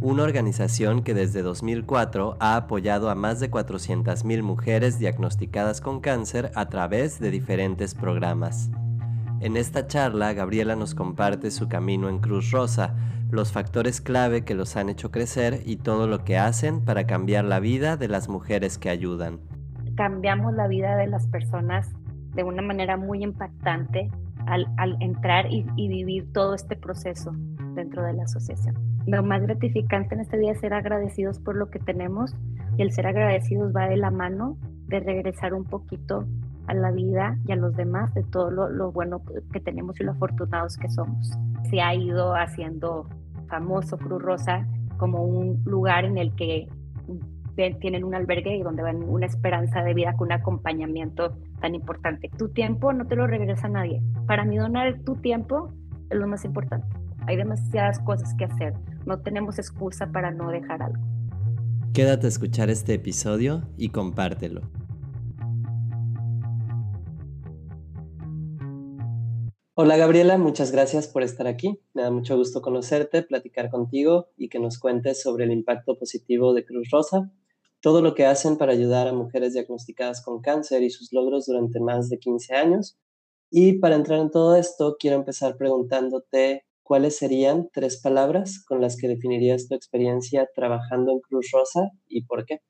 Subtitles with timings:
[0.00, 6.50] una organización que desde 2004 ha apoyado a más de 400.000 mujeres diagnosticadas con cáncer
[6.54, 8.70] a través de diferentes programas.
[9.40, 12.94] En esta charla, Gabriela nos comparte su camino en Cruz Rosa,
[13.30, 17.44] los factores clave que los han hecho crecer y todo lo que hacen para cambiar
[17.44, 19.40] la vida de las mujeres que ayudan.
[19.96, 21.88] Cambiamos la vida de las personas
[22.34, 24.10] de una manera muy impactante
[24.46, 24.66] al,
[25.00, 27.32] entrar y vivir todo este proceso
[27.74, 31.70] dentro de la asociación lo más gratificante en este día es ser agradecidos por lo
[31.70, 32.34] que tenemos
[32.76, 36.26] y el ser agradecidos va de la mano de regresar un poquito
[36.66, 39.22] a la vida y a los demás de todo lo, bueno
[39.52, 41.32] que tenemos y lo afortunados que somos.
[41.68, 43.08] Se ha ido haciendo
[43.48, 44.66] famoso Cruz Rosa
[44.96, 46.68] como un lugar en el que
[47.80, 52.30] tienen un albergue y donde ven una esperanza de vida con un acompañamiento tan importante.
[52.38, 54.00] Tu tiempo no te lo regresa nadie.
[54.26, 55.70] Para mí donar tu tiempo
[56.08, 56.86] es lo más importante.
[57.26, 58.74] Hay demasiadas cosas que hacer.
[59.06, 61.02] No tenemos excusa para no dejar algo.
[61.92, 64.62] Quédate a escuchar este episodio y compártelo.
[69.74, 71.80] Hola Gabriela, muchas gracias por estar aquí.
[71.94, 76.52] Me da mucho gusto conocerte, platicar contigo y que nos cuentes sobre el impacto positivo
[76.52, 77.32] de Cruz Rosa,
[77.80, 81.80] todo lo que hacen para ayudar a mujeres diagnosticadas con cáncer y sus logros durante
[81.80, 82.98] más de 15 años.
[83.50, 88.96] Y para entrar en todo esto, quiero empezar preguntándote ¿cuáles serían tres palabras con las
[88.96, 92.62] que definirías tu experiencia trabajando en Cruz Rosa y por qué?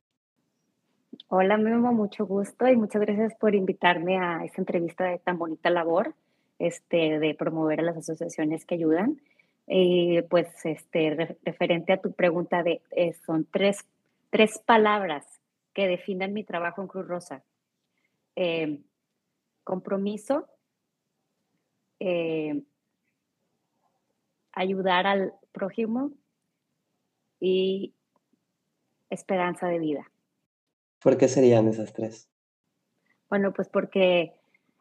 [1.28, 5.70] Hola, Memo, mucho gusto y muchas gracias por invitarme a esta entrevista de tan bonita
[5.70, 6.14] labor
[6.58, 9.22] este, de promover a las asociaciones que ayudan.
[9.66, 13.86] Y pues, este, referente a tu pregunta, de, eh, son tres,
[14.28, 15.24] tres palabras
[15.72, 17.42] que definen mi trabajo en Cruz Rosa.
[18.36, 18.80] Eh,
[19.64, 20.46] compromiso,
[22.00, 22.64] eh,
[24.52, 26.12] ayudar al prójimo
[27.40, 27.94] y
[29.08, 30.10] esperanza de vida.
[31.02, 32.28] ¿Por qué serían esas tres?
[33.28, 34.34] Bueno, pues porque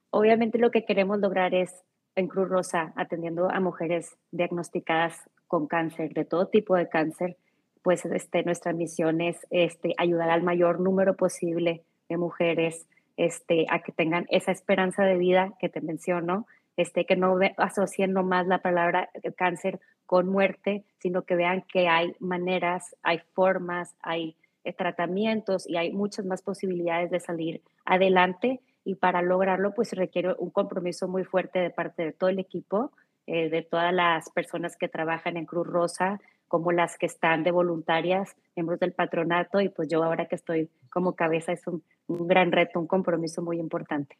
[0.09, 1.83] obviamente lo que queremos lograr es
[2.15, 7.37] en Cruz Rosa, atendiendo a mujeres diagnosticadas con cáncer, de todo tipo de cáncer,
[7.81, 13.79] pues este, nuestra misión es este, ayudar al mayor número posible de mujeres este, a
[13.79, 16.45] que tengan esa esperanza de vida que te menciono,
[16.79, 22.15] este, que no asocien nomás la palabra cáncer con muerte, sino que vean que hay
[22.19, 28.95] maneras, hay formas, hay eh, tratamientos y hay muchas más posibilidades de salir adelante y
[28.95, 32.93] para lograrlo pues requiere un compromiso muy fuerte de parte de todo el equipo,
[33.27, 37.51] eh, de todas las personas que trabajan en Cruz Rosa, como las que están de
[37.51, 42.25] voluntarias, miembros del patronato y pues yo ahora que estoy como cabeza es un, un
[42.25, 44.17] gran reto, un compromiso muy importante.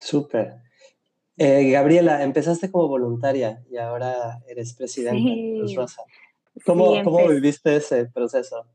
[0.00, 0.67] Súper.
[1.38, 6.02] Eh, Gabriela, empezaste como voluntaria y ahora eres presidenta de Cruz Rosa.
[6.64, 8.66] ¿Cómo, ¿Cómo viviste ese proceso?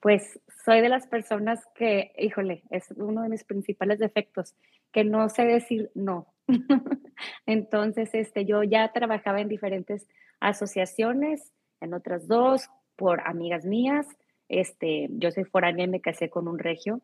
[0.00, 4.54] Pues soy de las personas que, híjole, es uno de mis principales defectos,
[4.92, 6.26] que no sé decir no.
[7.46, 10.08] Entonces, este, yo ya trabajaba en diferentes
[10.40, 14.06] asociaciones, en otras dos, por amigas mías.
[14.48, 17.00] Este, yo soy foránea y me casé con un regio.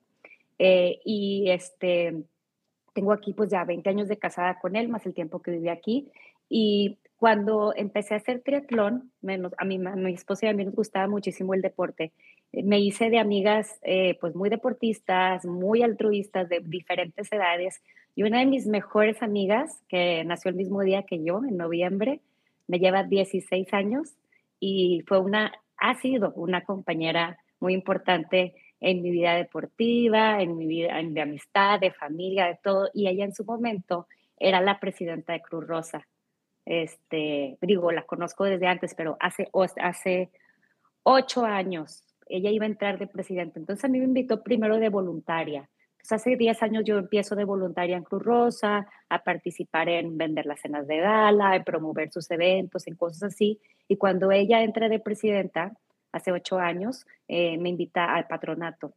[0.58, 2.24] Eh, y este,
[2.94, 5.68] tengo aquí pues ya 20 años de casada con él, más el tiempo que viví
[5.68, 6.10] aquí.
[6.48, 10.64] Y cuando empecé a hacer triatlón, menos, a, mí, a mi esposa y a mí
[10.64, 12.12] nos gustaba muchísimo el deporte.
[12.52, 17.82] Eh, me hice de amigas eh, pues muy deportistas, muy altruistas de diferentes edades.
[18.16, 22.20] Y una de mis mejores amigas, que nació el mismo día que yo, en noviembre,
[22.66, 24.14] me lleva 16 años
[24.58, 30.66] y fue una, ha sido una compañera muy importante en mi vida deportiva, en mi
[30.66, 32.90] vida de amistad, de familia, de todo.
[32.94, 34.06] Y ella en su momento
[34.38, 36.06] era la presidenta de Cruz Rosa.
[36.64, 39.50] Este, digo, la conozco desde antes, pero hace,
[39.80, 40.30] hace
[41.02, 43.58] ocho años ella iba a entrar de presidenta.
[43.58, 45.68] Entonces a mí me invitó primero de voluntaria.
[45.92, 50.46] Entonces hace diez años yo empiezo de voluntaria en Cruz Rosa, a participar en vender
[50.46, 53.60] las cenas de gala, en promover sus eventos, en cosas así.
[53.88, 55.76] Y cuando ella entra de presidenta,
[56.12, 58.94] hace ocho años, eh, me invita al patronato.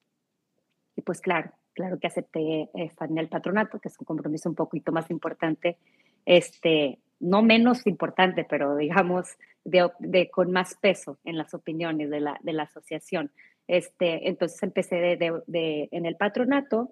[0.95, 4.55] Y pues claro, claro que acepté estar en el patronato, que es un compromiso un
[4.55, 5.77] poquito más importante
[6.25, 12.39] este, no menos importante, pero digamos, de, con más peso en las opiniones de la,
[12.41, 13.31] de la asociación.
[13.67, 16.91] Este, entonces empecé de, en el patronato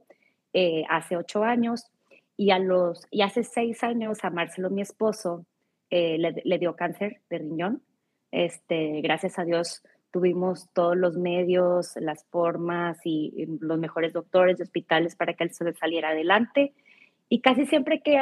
[0.53, 1.91] eh, hace ocho años
[2.37, 5.45] y, a los, y hace seis años a Marcelo, mi esposo,
[5.89, 7.81] eh, le, dio cáncer de riñón.
[8.31, 14.63] Este, gracias a Dios tuvimos todos los medios, las formas y, los mejores doctores de
[14.63, 16.73] hospitales para que él saliera adelante.
[17.29, 18.17] Y casi siempre que,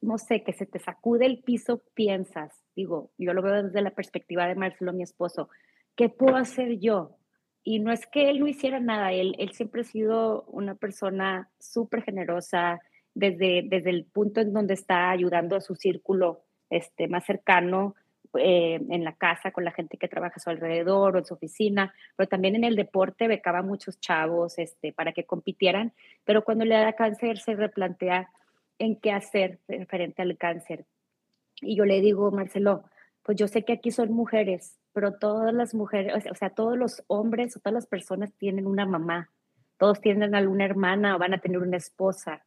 [0.00, 3.90] no sé, que se te sacude el piso, piensas, digo, yo lo veo desde la
[3.90, 5.48] perspectiva de Marcelo, mi esposo,
[5.96, 7.16] ¿qué puedo hacer yo?
[7.64, 11.50] Y no es que él no hiciera nada, él, él siempre ha sido una persona
[11.58, 12.80] súper generosa,
[13.14, 17.94] desde, desde el punto en donde está ayudando a su círculo este, más cercano,
[18.38, 21.34] eh, en la casa con la gente que trabaja a su alrededor o en su
[21.34, 25.92] oficina, pero también en el deporte becaba a muchos chavos este, para que compitieran,
[26.24, 28.30] pero cuando le da cáncer se replantea
[28.78, 30.86] en qué hacer referente al cáncer.
[31.60, 32.84] Y yo le digo, Marcelo,
[33.22, 37.04] pues yo sé que aquí son mujeres, pero todas las mujeres, o sea, todos los
[37.06, 39.30] hombres o todas las personas tienen una mamá,
[39.78, 42.44] todos tienen alguna hermana o van a tener una esposa,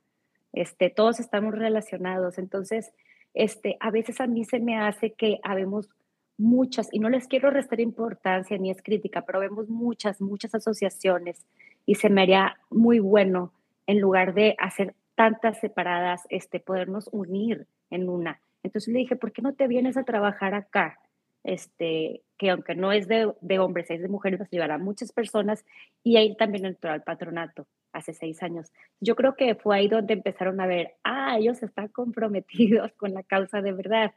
[0.51, 2.93] este, todos estamos relacionados, entonces
[3.35, 5.89] este, a veces a mí se me hace que habemos
[6.37, 11.45] muchas, y no les quiero restar importancia ni es crítica, pero vemos muchas, muchas asociaciones
[11.85, 13.53] y se me haría muy bueno
[13.87, 18.41] en lugar de hacer tantas separadas, este, podernos unir en una.
[18.63, 20.99] Entonces le dije, ¿por qué no te vienes a trabajar acá?
[21.43, 25.11] Este, que aunque no es de, hombres, es de mujeres, vas a llevar a muchas
[25.11, 25.63] personas
[26.03, 28.71] y ahí también entró al patronato hace seis años.
[28.99, 33.23] Yo creo que fue ahí donde empezaron a ver, ah, ellos están comprometidos con la
[33.23, 34.13] causa de verdad.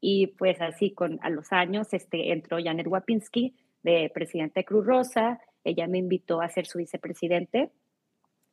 [0.00, 4.84] Y pues así, con, a los años, este, entró Janet Wapinski, de presidente de Cruz
[4.84, 7.70] Rosa, ella me invitó a ser su vicepresidente.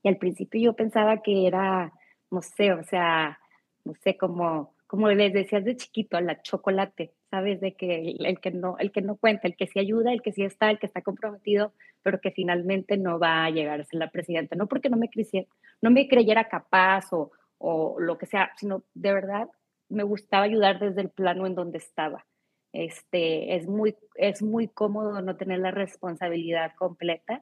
[0.04, 1.94] Y al principio yo pensaba que era,
[2.30, 3.40] no sé, o sea,
[3.84, 7.59] no sé, como, como les decías de chiquito, la chocolate, ¿sabes?
[7.59, 10.33] De que el, que no, el que no cuenta, el que sí ayuda, el que
[10.33, 14.00] sí está, el que está comprometido, pero que finalmente no va a llegar a ser
[14.00, 15.47] la presidenta, no porque no me creyera,
[15.81, 19.50] no me creyera capaz o, o lo que sea, sino de verdad
[19.89, 22.24] me gustaba ayudar desde el plano en donde estaba.
[22.71, 27.41] Este, es muy, es muy cómodo no tener la responsabilidad completa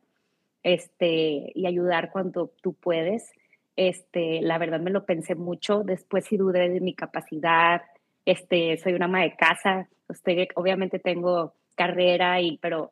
[0.63, 3.29] este, y ayudar cuando tú puedes.
[3.75, 7.81] Este, la verdad me lo pensé mucho, después sí dudé de mi capacidad,
[8.25, 12.91] este, soy una ama de casa, usted obviamente tengo carrera, y, pero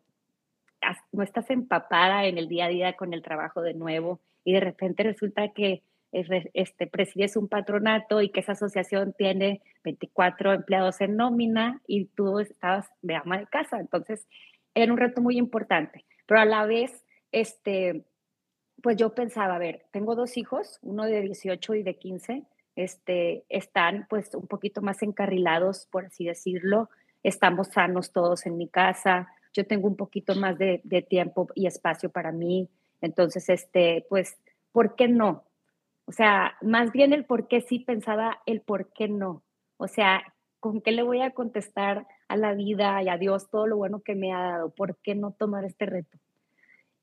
[1.11, 4.61] no estás empapada en el día a día con el trabajo de nuevo y de
[4.61, 11.15] repente resulta que este, presides un patronato y que esa asociación tiene 24 empleados en
[11.15, 13.79] nómina y tú estabas de ama de casa.
[13.79, 14.27] Entonces,
[14.73, 18.05] era un reto muy importante, pero a la vez, este,
[18.81, 22.43] pues yo pensaba, a ver, tengo dos hijos, uno de 18 y de 15,
[22.75, 26.89] este, están pues un poquito más encarrilados, por así decirlo.
[27.23, 29.27] Estamos sanos todos en mi casa.
[29.53, 32.69] Yo tengo un poquito más de, tiempo y espacio para mí.
[33.01, 34.37] Entonces, este, pues,
[34.71, 35.43] ¿por qué no?
[36.05, 39.43] O sea, más bien el por qué sí pensaba el por qué no.
[39.77, 43.67] O sea, ¿con qué le voy a contestar a la vida y a Dios todo
[43.67, 44.69] lo bueno que me ha dado?
[44.71, 46.17] ¿Por qué no tomar este reto?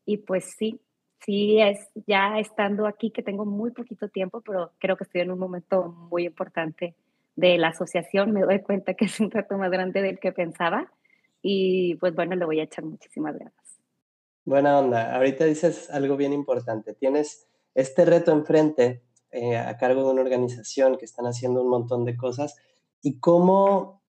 [0.05, 0.81] Y pues sí,
[1.27, 5.33] sí es ya estando aquí, que tengo muy poquito tiempo, pero creo que estoy en
[5.33, 6.95] un momento muy importante
[7.35, 8.33] de la asociación.
[8.33, 10.91] Me doy cuenta que es un reto más grande del que pensaba
[11.43, 13.81] y pues bueno, le voy a echar muchísimas ganas.
[14.45, 15.15] Buena onda.
[15.15, 16.95] Ahorita dices algo bien importante.
[16.95, 22.05] Tienes este reto enfrente eh, a cargo de una organización que están haciendo un montón
[22.05, 22.57] de cosas.
[23.03, 24.03] ¿Y cómo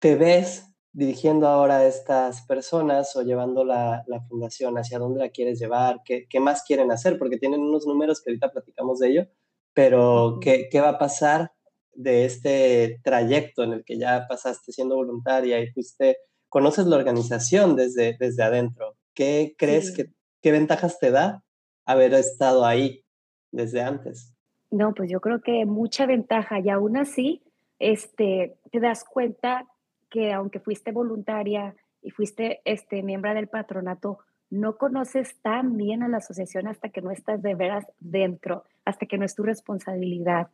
[0.00, 4.76] te ves dirigiendo ahora a estas personas o llevando la, fundación?
[4.78, 6.00] ¿Hacia dónde la quieres llevar?
[6.04, 7.18] ¿Qué, más quieren hacer?
[7.18, 9.26] Porque tienen unos números que ahorita platicamos de ello,
[9.74, 11.52] pero ¿qué, va a pasar
[11.94, 16.18] de este trayecto en el que ya pasaste siendo voluntaria y fuiste,
[16.48, 18.96] conoces la organización desde, desde adentro?
[19.14, 21.44] ¿Qué crees que, qué ventajas te da
[21.84, 23.04] haber estado ahí
[23.50, 24.34] desde antes?
[24.70, 27.42] No, pues yo creo que mucha ventaja y aún así
[27.78, 29.66] este, te das cuenta
[30.12, 34.18] que aunque fuiste voluntaria y fuiste este, miembro del patronato,
[34.50, 39.06] no conoces tan bien a la asociación hasta que no estás de veras dentro, hasta
[39.06, 40.48] que no es tu responsabilidad.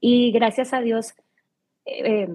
[0.00, 1.14] Y gracias a Dios,
[1.84, 2.28] eh,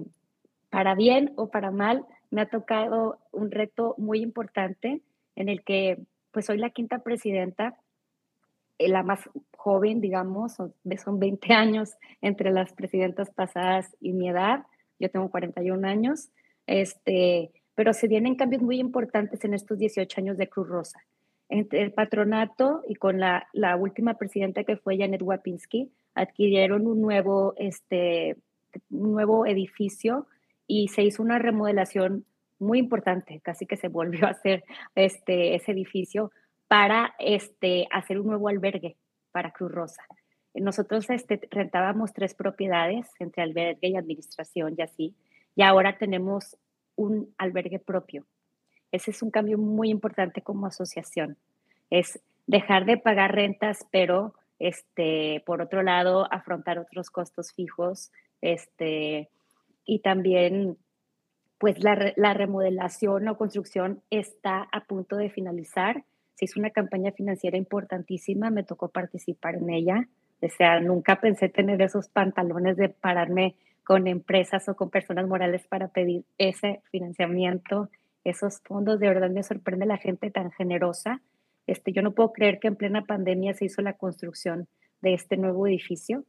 [0.68, 5.00] para bien o para mal, me ha tocado un reto muy importante
[5.34, 5.98] en el que
[6.32, 7.78] pues soy la quinta presidenta,
[8.78, 9.20] eh, la más
[9.56, 14.66] joven, digamos, son 20 años entre las presidentas pasadas y mi edad.
[14.98, 16.28] Yo tengo 41 años.
[16.66, 21.00] Este, pero se vienen cambios muy importantes en estos 18 años de Cruz Rosa.
[21.48, 27.00] Entre el patronato y con la, la última presidenta que fue Janet Wapinski, adquirieron un
[27.00, 28.36] nuevo este,
[28.88, 30.26] nuevo edificio
[30.66, 32.24] y se hizo una remodelación
[32.58, 36.32] muy importante, casi que se volvió a hacer este, ese edificio
[36.68, 38.96] para este, hacer un nuevo albergue
[39.30, 40.02] para Cruz Rosa.
[40.54, 45.14] Nosotros este, rentábamos tres propiedades entre albergue y administración y así,
[45.56, 46.56] y ahora tenemos
[46.94, 48.24] un albergue propio.
[48.92, 51.36] Ese es un cambio muy importante como asociación.
[51.90, 59.28] Es dejar de pagar rentas, pero este, por otro lado, afrontar otros costos fijos, este,
[59.84, 60.76] y también,
[61.58, 66.04] pues la, la remodelación o construcción está a punto de finalizar.
[66.34, 70.08] Se hizo una campaña financiera importantísima, me tocó participar en ella.
[70.42, 75.64] O sea, nunca pensé tener esos pantalones de pararme con empresas o con personas morales
[75.68, 77.88] para pedir ese financiamiento,
[78.24, 78.98] esos fondos.
[78.98, 81.22] De verdad me sorprende la gente tan generosa.
[81.68, 84.66] Este, yo no puedo creer que en plena pandemia se hizo la construcción
[85.02, 86.24] de este nuevo edificio,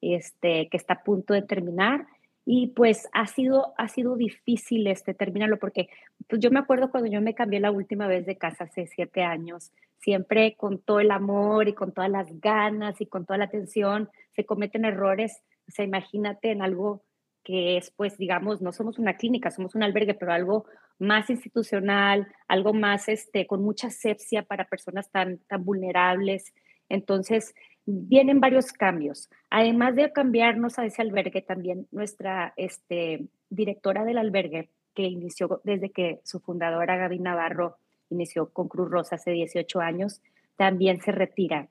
[0.00, 2.08] este, que está a punto de terminar.
[2.44, 5.88] Y pues ha sido, ha sido difícil este, terminarlo porque
[6.28, 9.22] pues yo me acuerdo cuando yo me cambié la última vez de casa hace siete
[9.22, 13.44] años, siempre con todo el amor y con todas las ganas y con toda la
[13.44, 15.40] atención, se cometen errores.
[15.68, 17.02] O sea, imagínate en algo
[17.42, 20.66] que es, pues, digamos, no somos una clínica, somos un albergue, pero algo
[20.98, 26.52] más institucional, algo más, este, con mucha asepsia para personas tan, tan vulnerables.
[26.88, 27.54] Entonces,
[27.84, 29.30] vienen varios cambios.
[29.48, 35.90] Además de cambiarnos a ese albergue, también nuestra este, directora del albergue, que inició desde
[35.90, 37.76] que su fundadora Gaby Navarro
[38.10, 40.20] inició con Cruz Rosa hace 18 años,
[40.56, 41.68] también se retira.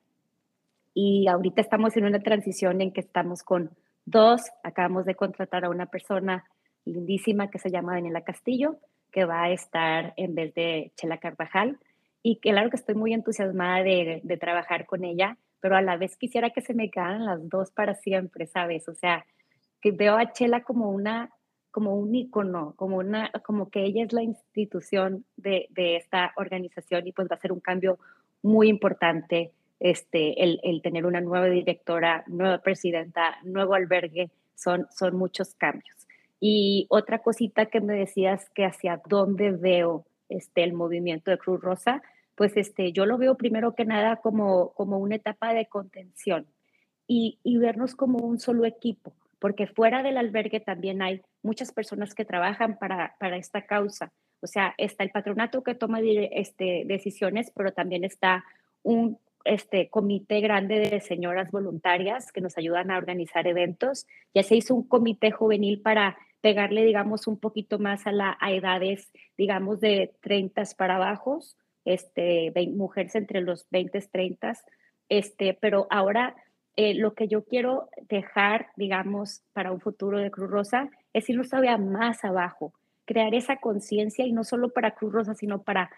[0.97, 3.69] Y ahorita estamos en una transición en que estamos con
[4.05, 6.45] dos, acabamos de contratar a una persona
[6.85, 8.77] lindísima que se llama Daniela Castillo,
[9.11, 11.77] que va a estar en vez de Chela Carvajal.
[12.23, 16.51] Y claro que estoy muy entusiasmada de, trabajar con ella pero a la vez quisiera
[16.51, 18.87] que se me quedaran las dos para siempre, ¿sabes?
[18.87, 19.25] O sea,
[19.81, 21.31] que veo a Chela como una
[21.71, 27.07] como un icono, como una como que ella es la institución de, de esta organización
[27.07, 27.97] y pues va a ser un cambio
[28.43, 35.53] muy importante este el, tener una nueva directora, nueva presidenta, nuevo albergue, son son muchos
[35.55, 36.07] cambios.
[36.39, 41.61] Y otra cosita que me decías que hacia dónde veo este el movimiento de Cruz
[41.61, 42.01] Rosa,
[42.35, 46.45] pues este, yo lo veo primero que nada como, como una etapa de contención
[47.07, 52.13] y, y vernos como un solo equipo, porque fuera del albergue también hay muchas personas
[52.13, 54.11] que trabajan para, para esta causa.
[54.41, 58.43] O sea, está el patronato que toma este, decisiones, pero también está
[58.83, 64.05] un este, comité grande de señoras voluntarias que nos ayudan a organizar eventos.
[64.33, 68.51] Ya se hizo un comité juvenil para pegarle, digamos, un poquito más a, la, a
[68.51, 74.53] edades, digamos, de 30 para abajos este, mujeres entre los 20 y 30,
[75.07, 76.35] este, pero ahora
[76.75, 81.49] eh, lo que yo quiero dejar, digamos, para un futuro de Cruz Rosa es irnos
[81.49, 82.73] todavía más abajo,
[83.05, 85.91] crear esa conciencia y no solo para Cruz Rosa, sino para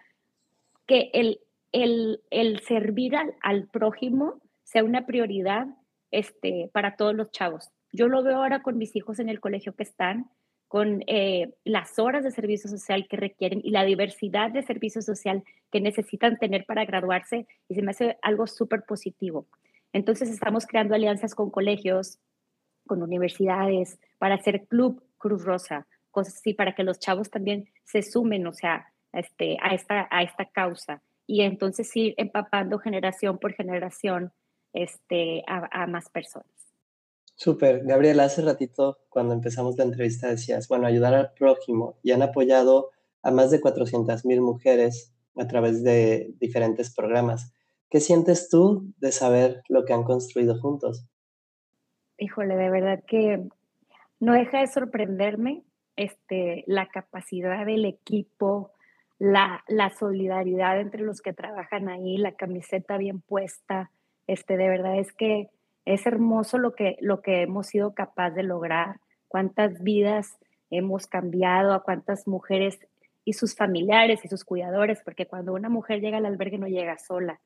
[0.86, 1.40] que el,
[1.84, 5.68] el, servir al, prójimo sea una prioridad
[6.12, 7.70] este, para todos los chavos.
[7.92, 10.30] Yo lo veo ahora con mis hijos en el colegio que están,
[10.68, 15.44] con eh, las horas de servicio social que requieren y la diversidad de servicio social
[15.72, 19.48] que necesitan tener para graduarse y se me hace algo súper positivo.
[19.94, 22.20] Entonces estamos creando alianzas con colegios,
[22.86, 28.02] con universidades, para hacer club Cruz Rosa, cosas así, para que los chavos también se
[28.02, 31.02] sumen, o sea, este, a esta causa.
[31.28, 34.34] Y entonces ir empapando generación por generación
[34.74, 36.48] este, a, a más personas.
[37.36, 37.86] Súper.
[37.86, 42.90] Gabriela, hace ratito cuando empezamos la entrevista decías, bueno, ayudar al prójimo y han apoyado
[43.22, 47.54] a más de 400 mil mujeres a través de diferentes programas.
[47.90, 51.08] ¿Qué sientes tú de saber lo que han construido juntos?
[52.18, 53.48] Híjole, de verdad que
[54.20, 55.64] no deja de sorprenderme
[55.96, 58.72] este, la capacidad del equipo,
[59.20, 63.92] la, la solidaridad entre los que trabajan ahí, la camiseta bien puesta.
[64.28, 65.50] Este, de verdad es que
[65.86, 70.38] es hermoso lo que, lo que hemos sido capaz de lograr, cuántas vidas
[70.70, 72.80] hemos cambiado, a cuántas mujeres
[73.24, 76.98] y sus familiares y sus cuidadores, porque cuando una mujer llega al albergue no llega
[76.98, 77.40] sola,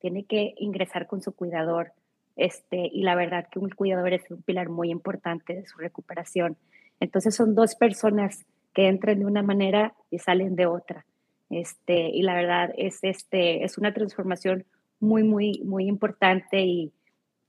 [0.00, 1.92] tiene que ingresar con su cuidador.
[2.36, 6.56] Este, y la verdad que un cuidador es un pilar muy importante de su recuperación.
[7.00, 11.04] Entonces son dos personas que entran de una manera y salen de otra.
[11.50, 14.66] Este, y la verdad es, este, es una transformación
[15.00, 16.92] muy, muy, muy importante y,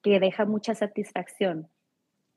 [0.02, 1.68] que deja mucha satisfacción.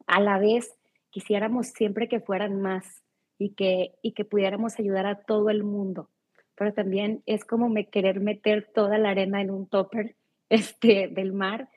[0.06, 0.74] A la vez,
[1.10, 3.02] quisiéramos siempre que fueran más
[3.38, 6.10] y que, y que pudiéramos ayudar a todo el mundo.
[6.56, 10.16] Pero también es como me querer meter toda la arena en un topper
[10.48, 11.68] este, del mar.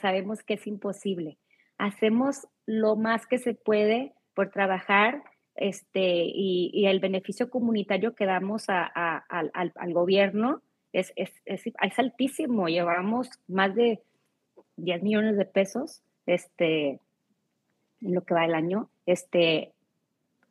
[0.00, 1.38] sabemos que es imposible.
[1.78, 5.22] Hacemos lo más que se puede por trabajar
[5.56, 12.68] este, y, el beneficio comunitario que damos al, gobierno es, es, es, altísimo.
[12.68, 14.02] Llevamos más de
[14.76, 17.00] 10 millones de pesos este,
[18.00, 19.72] en lo que va el año, este,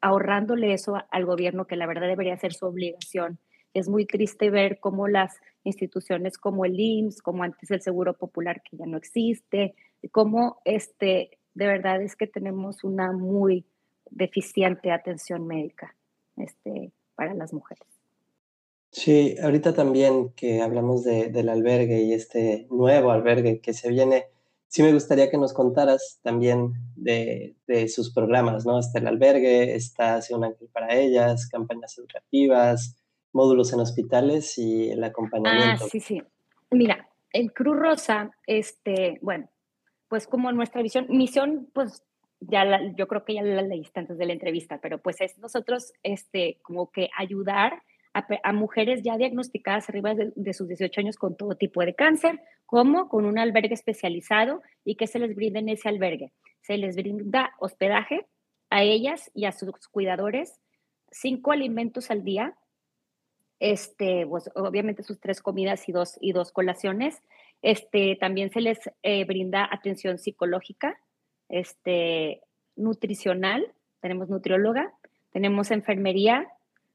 [0.01, 3.39] ahorrándole eso al gobierno, que la verdad debería ser su obligación.
[3.74, 8.62] Es muy triste ver cómo las instituciones como el IMSS, como antes el Seguro Popular,
[8.62, 9.75] que ya no existe,
[10.12, 13.65] cómo este, de verdad es que tenemos una muy
[14.15, 15.96] deficiente atención médica
[16.38, 17.86] este, para las mujeres.
[18.91, 24.25] Sí, ahorita también que hablamos de, del albergue y este nuevo albergue que se viene,
[24.67, 28.79] sí me gustaría que nos contaras también de, de sus programas, ¿no?
[28.79, 33.03] Está el albergue, está Hace un ángel para ellas, campañas educativas,
[33.34, 35.86] módulos en hospitales y el acompañamiento.
[35.86, 36.22] Ah, sí, sí.
[36.70, 39.50] Mira, en Cruz Rosa, este, bueno,
[40.08, 42.03] pues como nuestra visión, misión, pues
[42.50, 45.94] ya yo creo que ya la leíste antes de la entrevista, pero pues es nosotros,
[46.04, 47.82] este, como que ayudar
[48.14, 53.10] a, mujeres ya diagnosticadas arriba de, sus 18 años con todo tipo de cáncer, como
[53.10, 56.32] con un albergue especializado y que se les brinde en ese albergue.
[56.62, 58.26] Se les brinda hospedaje
[58.70, 60.60] a ellas y a sus cuidadores,
[61.12, 62.56] cinco alimentos al día,
[63.60, 67.22] este, pues, obviamente sus tres comidas y dos, y dos colaciones.
[67.62, 71.00] Este, también se les eh, brinda atención psicológica,
[71.53, 72.41] este,
[72.75, 74.91] nutricional, tenemos nutrióloga,
[75.31, 76.48] tenemos enfermería,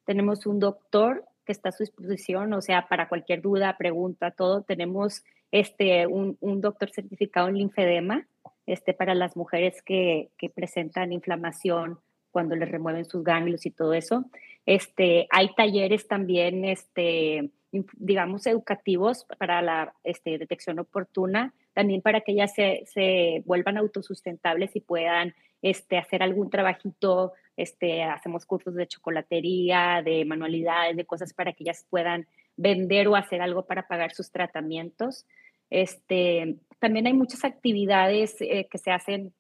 [0.05, 4.63] tenemos un doctor que está a su disposición, o sea, para cualquier duda, pregunta, todo.
[4.63, 5.23] Tenemos
[5.53, 8.27] este, un, doctor certificado en linfedema
[8.67, 12.01] este, para las mujeres que, presentan inflamación
[12.33, 14.25] cuando les remueven sus ganglios y todo eso.
[14.67, 17.51] Este, hay talleres también, este,
[17.97, 24.75] digamos, educativos para la este, detección oportuna, también para que ellas se, se vuelvan autosustentables
[24.75, 25.33] y puedan
[25.63, 31.63] este, hacer algún trabajito este, hacemos cursos de chocolatería, de manualidades, de cosas para que
[31.63, 35.25] ellas puedan vender o hacer algo para pagar sus tratamientos.
[35.71, 39.33] Este, también hay muchas actividades eh, que se hacen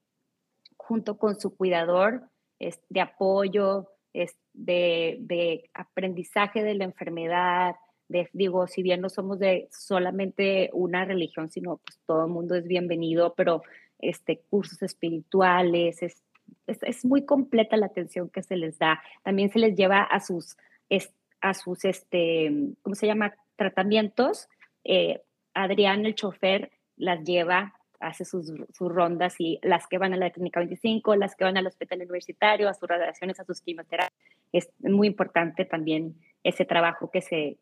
[0.77, 2.23] junto con su cuidador,
[2.89, 3.89] de apoyo,
[4.53, 7.75] de, de, aprendizaje de la enfermedad,
[8.09, 12.55] de, digo, si bien no somos de solamente una religión, sino pues todo el mundo
[12.55, 13.63] es bienvenido, pero
[13.99, 16.23] este, cursos espirituales, es,
[17.05, 19.03] muy completa la atención que se les da.
[19.23, 20.57] También se les lleva a sus,
[21.41, 22.51] a sus este,
[22.83, 23.35] ¿cómo se llama?
[23.57, 24.49] Tratamientos.
[24.85, 25.23] Eh,
[25.55, 30.31] Adrián, el chofer, las lleva, hace sus, sus, rondas y las que van a la
[30.31, 34.13] clínica 25, las que van al hospital universitario, a sus radiaciones, a sus quimioterapias.
[34.53, 37.59] Es muy importante también ese trabajo que se,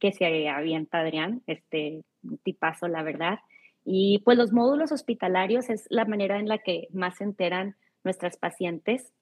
[0.00, 2.02] que se avienta Adrián, este
[2.42, 3.38] tipazo, la verdad.
[3.84, 8.36] Y pues los módulos hospitalarios es la manera en la que más se enteran nuestras
[8.36, 9.12] pacientes.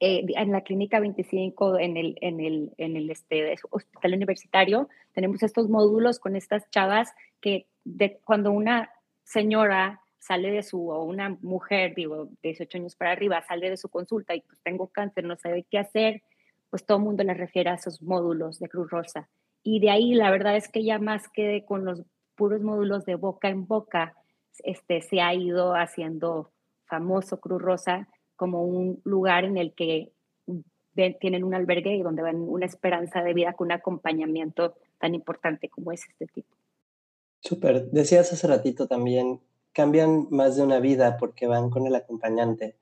[0.00, 5.42] Eh, en la clínica 25, en el, en el, en el este, hospital universitario, tenemos
[5.42, 7.66] estos módulos con estas chavas que
[8.24, 8.90] cuando una
[9.22, 13.76] señora sale de su, o una mujer, digo, de 18 años para arriba, sale de
[13.76, 16.22] su consulta y pues tengo cáncer, no sabe qué hacer,
[16.70, 19.28] pues todo el mundo le refiere a esos módulos de Cruz Rosa.
[19.64, 22.02] Y de ahí la verdad es que ya más que con los
[22.36, 24.14] puros módulos de boca en boca,
[24.62, 26.52] este, se ha ido haciendo
[26.84, 30.12] famoso Cruz Rosa como un lugar en el que
[31.18, 35.68] tienen un albergue y donde van una esperanza de vida con un acompañamiento tan importante
[35.68, 36.54] como es este tipo.
[37.40, 37.90] Súper.
[37.90, 39.40] Decías hace ratito también,
[39.72, 42.76] cambian más de una vida porque van con el acompañante.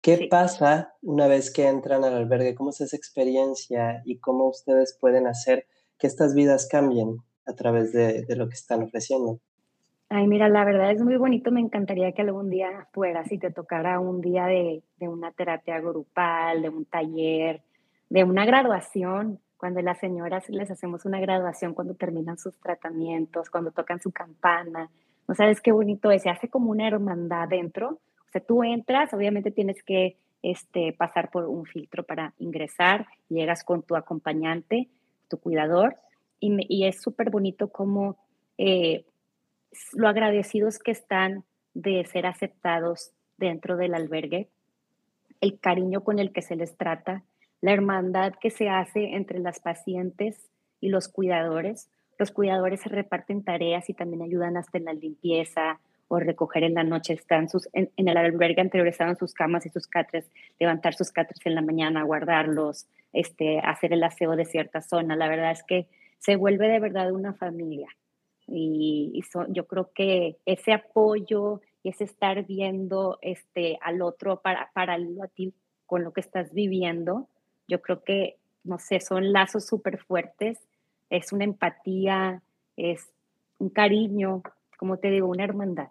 [0.00, 2.54] ¿Qué pasa una vez que entran al albergue?
[2.54, 5.66] ¿Cómo es esa experiencia y cómo ustedes pueden hacer
[5.98, 9.40] que estas vidas cambien a través de lo que están ofreciendo?
[10.16, 11.50] Ay, mira, la verdad es muy bonito.
[11.50, 16.62] Me encantaría que algún día fueras y te tocara un día de, una terapia grupal,
[16.62, 17.62] de un taller,
[18.10, 19.40] de una graduación.
[19.56, 24.90] Cuando las señoras les hacemos una graduación, cuando terminan sus tratamientos, cuando tocan su campana.
[25.26, 26.22] ¿No sabes qué bonito es?
[26.22, 27.98] Se hace como una hermandad dentro.
[28.28, 33.64] O sea, tú entras, obviamente tienes que este, pasar por un filtro para ingresar, llegas
[33.64, 34.90] con tu acompañante,
[35.38, 35.96] cuidador,
[36.40, 38.18] y, es súper bonito como
[38.58, 39.06] eh,
[39.94, 44.48] lo agradecidos que están de ser aceptados dentro del albergue,
[45.40, 47.22] el cariño con el que se les trata,
[47.60, 51.88] la hermandad que se hace entre las pacientes y los cuidadores.
[52.18, 56.74] Los cuidadores se reparten tareas y también ayudan hasta en la limpieza o recoger en
[56.74, 57.14] la noche.
[57.14, 61.40] Están sus, en, el albergue anterior estaban sus camas y sus catres, levantar sus catres
[61.44, 65.16] en la mañana, guardarlos, este, hacer el aseo de cierta zona.
[65.16, 67.88] La verdad es que se vuelve de verdad una familia.
[68.46, 75.22] Y, yo creo que ese apoyo y es estar viendo este, al otro para, paralelo
[75.22, 75.54] a ti
[75.86, 77.28] con lo que estás viviendo.
[77.68, 80.58] Yo creo que, no sé, son lazos súper fuertes,
[81.10, 82.42] es una empatía,
[82.76, 83.12] es
[83.58, 84.42] un cariño,
[84.78, 85.88] como te digo, una hermandad.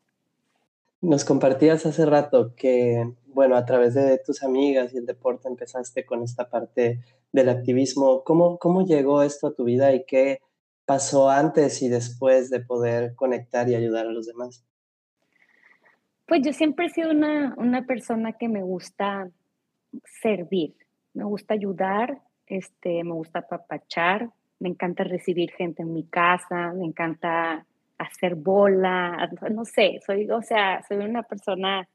[1.02, 6.06] Nos compartías hace rato que, bueno, a través de tus amigas y el deporte empezaste
[6.06, 7.00] con esta parte
[7.32, 8.24] del activismo.
[8.24, 10.40] ¿Cómo, cómo llegó esto a tu vida y qué
[10.86, 14.66] pasó antes y después de poder conectar y ayudar a los demás?
[16.28, 19.30] Pues yo siempre he sido una, una persona que me gusta
[20.22, 20.76] servir,
[21.14, 26.86] me gusta ayudar, este, me gusta apapachar, me encanta recibir gente en mi casa, me
[26.86, 27.66] encanta
[27.98, 31.88] hacer bola, no sé, soy, o sea, soy una persona,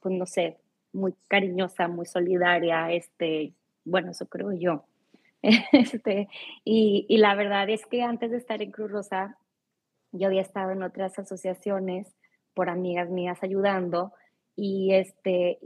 [0.00, 0.58] pues no sé,
[0.92, 3.52] muy cariñosa, muy solidaria, este,
[3.84, 4.84] bueno, eso creo yo.
[5.72, 6.28] Este,
[6.64, 9.38] y, y, la verdad es que antes de estar en Cruz Rosa,
[10.10, 12.12] yo había estado en otras asociaciones
[12.54, 14.12] por amigas mías ayudando
[14.56, 15.58] y, este,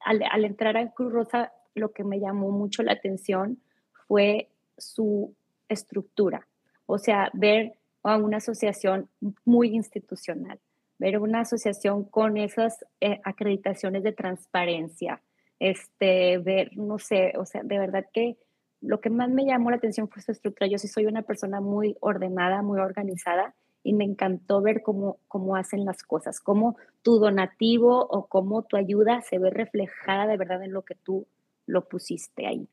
[0.00, 3.58] al, al entrar a Cruz Rosa, lo que me llamó mucho la atención
[4.06, 5.34] fue su
[5.68, 6.46] estructura,
[6.86, 9.08] o sea, ver a una asociación
[9.44, 10.60] muy institucional,
[10.98, 15.22] ver una asociación con esas eh, acreditaciones de transparencia,
[15.58, 18.36] este, ver, no sé, o sea, de verdad que
[18.80, 20.68] lo que más me llamó la atención fue su estructura.
[20.68, 25.56] Yo sí soy una persona muy ordenada, muy organizada y me encantó ver cómo, cómo
[25.56, 30.62] hacen las cosas, cómo tu donativo o cómo tu ayuda se ve reflejada de verdad
[30.62, 31.26] en lo que tú
[31.66, 32.68] lo pusiste ahí.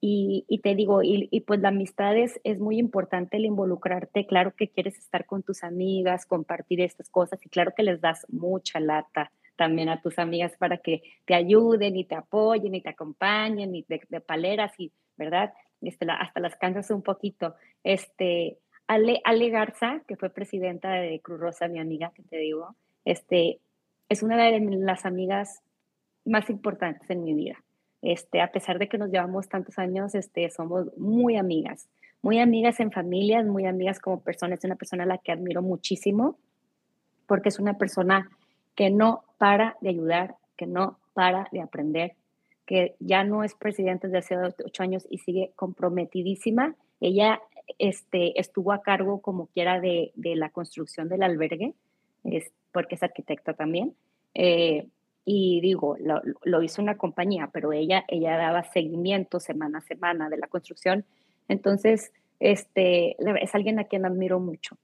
[0.00, 4.98] Y, te digo, y, pues la amistad es, muy importante el involucrarte, claro que quieres
[4.98, 9.88] estar con tus amigas, compartir estas cosas y claro que les das mucha lata también
[9.88, 14.20] a tus amigas para que te ayuden y te apoyen y te acompañen y de,
[14.20, 15.54] paleras y, ¿verdad?
[15.80, 17.54] Este, hasta las cansas un poquito.
[17.82, 22.76] Este, Ale, Ale Garza, que fue presidenta de Cruz Rosa, mi amiga, que te digo,
[23.04, 23.60] este,
[24.08, 25.62] es una de las amigas
[26.24, 27.62] más importantes en mi vida.
[28.02, 31.88] Este, a pesar de que nos llevamos tantos años, este, somos muy amigas,
[32.22, 34.58] muy amigas en familias, muy amigas como personas.
[34.58, 36.38] Es una persona a la que admiro muchísimo
[37.26, 38.30] porque es una persona
[38.74, 42.14] que no para de ayudar, que no para de aprender,
[42.66, 46.74] que ya no es presidenta desde hace ocho años y sigue comprometidísima.
[47.00, 47.40] Ella
[47.78, 51.74] este, estuvo a cargo como quiera de, de la construcción del albergue,
[52.24, 53.94] es, porque es arquitecta también.
[54.34, 54.86] Eh,
[55.28, 55.96] y digo,
[56.44, 61.04] lo, hizo una compañía, pero ella, ella daba seguimiento semana a semana de la construcción.
[61.48, 64.78] Entonces, este, es alguien a quien admiro mucho.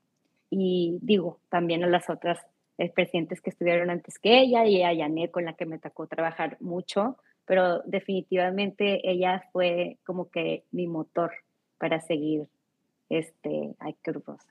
[0.51, 2.41] Y digo, también a las otras
[2.79, 6.09] eh, presidentes que estuvieron antes que ella y a Yané con la que me tocó
[6.09, 11.31] trabajar mucho, pero definitivamente ella fue como que mi motor
[11.79, 12.49] para seguir
[13.09, 14.49] este, a Cruz Rosa.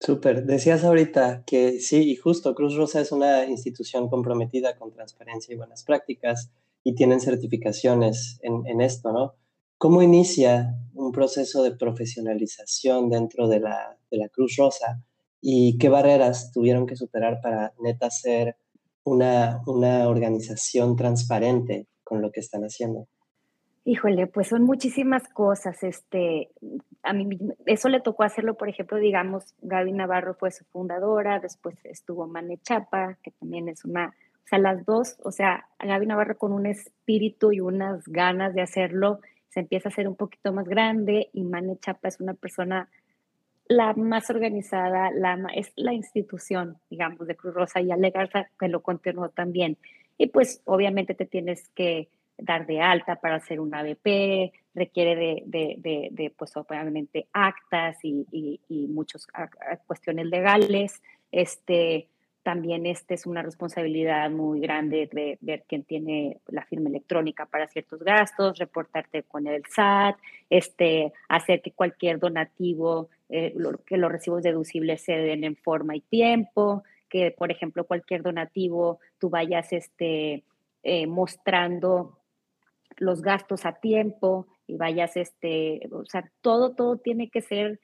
[0.00, 0.44] Súper.
[0.44, 5.56] Decías ahorita que sí, y justo Cruz Rosa es una institución comprometida con transparencia y
[5.56, 6.50] buenas prácticas
[6.82, 9.34] y tienen certificaciones en, esto, ¿no?
[9.78, 15.02] ¿Cómo inicia un proceso de profesionalización dentro de la, de la Cruz Rosa
[15.40, 18.56] y qué barreras tuvieron que superar para neta ser
[19.04, 23.08] una, una organización transparente con lo que están haciendo?
[23.86, 25.82] Híjole, pues son muchísimas cosas.
[25.82, 26.50] Este,
[27.04, 27.28] a mí
[27.66, 32.58] eso le tocó hacerlo, por ejemplo, digamos, Gaby Navarro fue su fundadora, después estuvo Mane
[32.62, 34.14] Chapa, que también es una,
[34.44, 38.62] o sea, las dos, o sea, Gaby Navarro con un espíritu y unas ganas de
[38.62, 42.88] hacerlo, se empieza a hacer un poquito más grande y Mane Chapa es una persona
[43.66, 48.68] la más organizada, la, es la institución, digamos, de Cruz Rosa y Ale Garza, que
[48.68, 49.78] lo continuó también.
[50.18, 56.32] Y pues obviamente te tienes que dar de alta para hacer un ABP, requiere de,
[56.36, 59.26] pues obviamente actas y, y, muchas
[59.86, 61.02] cuestiones legales.
[61.30, 62.08] Este,
[62.44, 67.66] también este es una responsabilidad muy grande de ver quién tiene la firma electrónica para
[67.68, 70.16] ciertos gastos, reportarte con el SAT,
[70.50, 73.54] este, hacer que cualquier donativo, eh,
[73.86, 78.98] que los recibos deducibles se den en forma y tiempo, que por ejemplo cualquier donativo
[79.18, 80.44] tú vayas este,
[80.82, 82.18] eh, mostrando
[82.98, 87.80] los gastos a tiempo y vayas, este, o sea, todo, todo tiene que ser,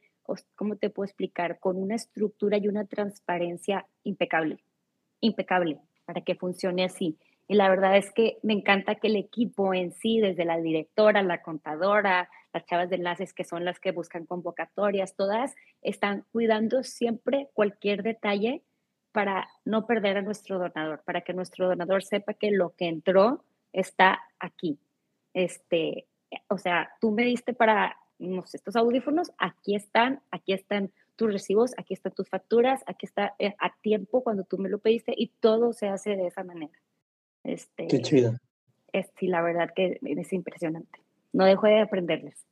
[0.54, 1.58] ¿cómo te puedo explicar?
[1.58, 4.64] Con una estructura y una transparencia impecable,
[5.20, 7.18] impecable, para que funcione así.
[7.48, 11.22] Y la verdad es que me encanta que el equipo en sí, desde la directora,
[11.22, 16.84] la contadora, las chavas de enlaces que son las que buscan convocatorias, todas están cuidando
[16.84, 18.62] siempre cualquier detalle
[19.12, 23.44] para no perder a nuestro donador, para que nuestro donador sepa que lo que entró
[23.72, 24.78] está aquí,
[25.34, 26.06] este,
[26.48, 31.72] o sea, tú me diste para no estos audífonos, aquí están, aquí están tus recibos,
[31.78, 35.28] aquí están tus facturas, aquí está eh, a tiempo cuando tú me lo pediste y
[35.40, 36.78] todo se hace de esa manera.
[37.44, 38.34] Este, Qué chido.
[38.92, 41.00] Es, sí, la verdad que es impresionante.
[41.32, 42.46] No dejo de aprenderles.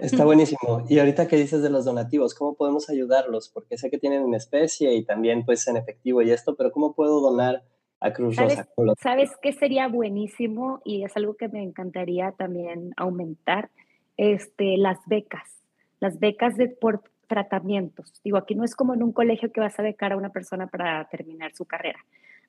[0.00, 0.84] Está buenísimo.
[0.88, 3.48] Y ahorita que dices de los donativos, ¿cómo podemos ayudarlos?
[3.48, 6.94] Porque sé que tienen en especie y también pues en efectivo y esto, pero ¿cómo
[6.94, 7.62] puedo donar
[8.06, 8.68] a Cruz Rosa?
[9.00, 13.70] ¿Sabes qué sería buenísimo y es algo que me encantaría también aumentar?
[14.16, 15.62] Este, las becas,
[16.00, 18.12] las becas de, por tratamientos.
[18.24, 20.66] Digo, aquí no es como en un colegio que vas a becar a una persona
[20.68, 21.98] para terminar su carrera.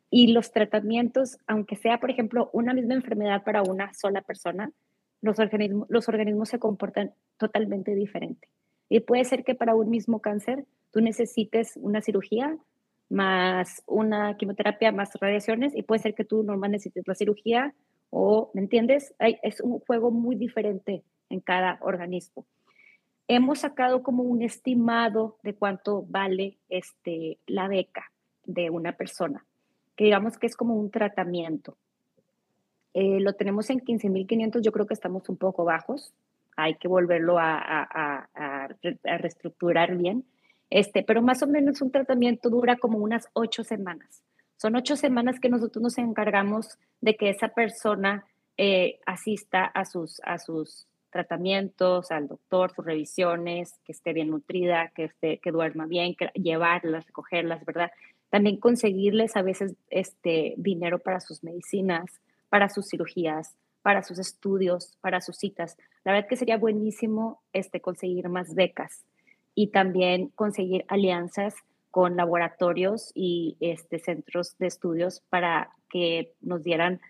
[0.10, 4.72] Y los tratamientos, aunque sea, por ejemplo, una misma enfermedad para una sola persona,
[5.22, 8.48] los organismos, los organismos se comportan totalmente diferente.
[8.88, 12.58] Y puede ser que para un mismo cáncer tú necesites una cirugía
[13.10, 17.74] más una quimioterapia más radiaciones y puede ser que tú normal necesites la cirugía
[18.10, 19.14] o, ¿me entiendes?
[19.20, 22.46] Hay, es un juego muy diferente en cada organismo.
[23.28, 28.12] Hemos sacado como un estimado de cuánto vale este, la beca
[28.46, 29.46] de una persona,
[29.96, 31.78] que digamos que es como un tratamiento.
[32.94, 36.14] Eh, lo tenemos en 15.500, yo creo que estamos un poco bajos,
[36.56, 38.70] hay que volverlo a, a, a,
[39.04, 40.26] a, reestructurar bien,
[40.70, 44.24] este, pero más o menos un tratamiento dura como unas ocho semanas.
[44.58, 48.26] Son ocho semanas que nosotros nos encargamos de que esa persona
[48.58, 54.92] eh, asista a sus, a sus tratamientos, al doctor, sus revisiones, que esté bien nutrida,
[54.96, 57.92] que, esté, que duerma bien, que llevarlas, recogerlas, ¿verdad?
[58.30, 64.98] También conseguirles a veces este dinero para sus medicinas, para sus cirugías, para sus estudios,
[65.02, 65.78] para sus citas.
[66.04, 69.06] La verdad que sería buenísimo este, conseguir más becas
[69.60, 71.56] y también conseguir alianzas
[71.90, 77.02] con laboratorios y este, centros de estudios para que nos dieran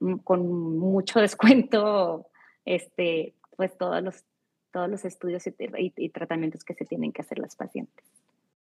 [0.00, 2.26] mm, con mucho descuento
[2.66, 4.22] este, pues todos los,
[4.70, 5.54] todos los estudios y,
[5.96, 8.04] y, tratamientos que se tienen que hacer las pacientes.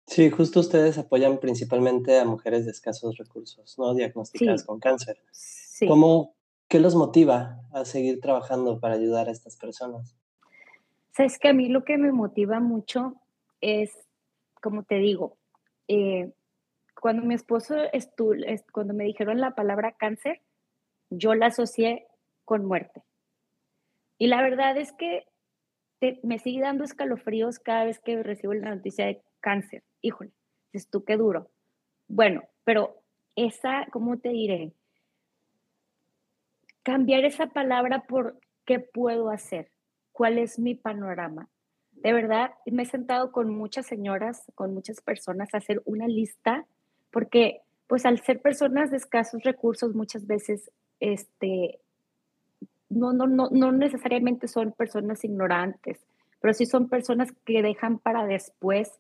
[0.06, 3.94] Sí, justo ustedes apoyan principalmente a mujeres de escasos recursos, ¿no?
[3.94, 5.20] Diagnosticadas con cáncer.
[5.32, 5.86] Sí.
[5.86, 6.34] ¿Cómo,
[6.70, 10.16] ¿Qué los motiva a seguir trabajando para ayudar a estas personas?
[11.18, 13.16] Sabes que a mí lo que me motiva mucho
[13.60, 14.08] es,
[14.62, 15.36] como te digo,
[15.88, 16.32] eh,
[17.02, 18.34] cuando mi esposo estuvo,
[18.72, 20.44] cuando me dijeron la palabra cáncer,
[21.10, 22.06] yo la asocié
[22.46, 23.02] con muerte.
[24.20, 25.26] Y la verdad es que
[26.22, 29.84] me sigue dando escalofríos cada vez que recibo la noticia de cáncer.
[30.02, 30.30] Híjole,
[30.72, 31.50] es tú qué duro.
[32.08, 33.02] Bueno, pero
[33.36, 34.72] esa, ¿cómo te diré?
[36.84, 39.72] Cambiar esa palabra por qué puedo hacer,
[40.18, 41.48] cuál es mi panorama.
[41.92, 46.66] De verdad, me he sentado con muchas señoras, con muchas personas a hacer una lista,
[47.12, 51.78] porque pues al ser personas de escasos recursos muchas veces este,
[52.90, 56.00] no, no, no, no necesariamente son personas ignorantes,
[56.42, 59.00] pero sí son personas que dejan para después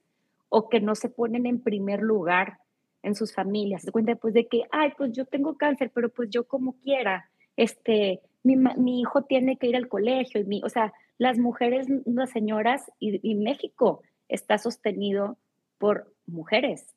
[0.49, 2.59] o que no se ponen en primer lugar
[3.01, 3.81] en sus familias.
[3.81, 7.27] Se cuenta pues de que, ay, pues yo tengo cáncer, pero pues yo como quiera,
[7.55, 11.87] este, mi, mi hijo tiene que ir al colegio, y mi, o sea, las mujeres,
[12.05, 15.37] las señoras y, y, México está sostenido
[15.77, 16.95] por mujeres,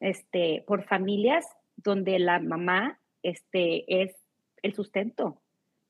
[0.00, 4.14] este, por familias donde la mamá este, es
[4.62, 5.40] el sustento,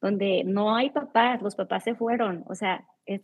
[0.01, 3.23] donde no hay papás, los papás se fueron, o sea, es,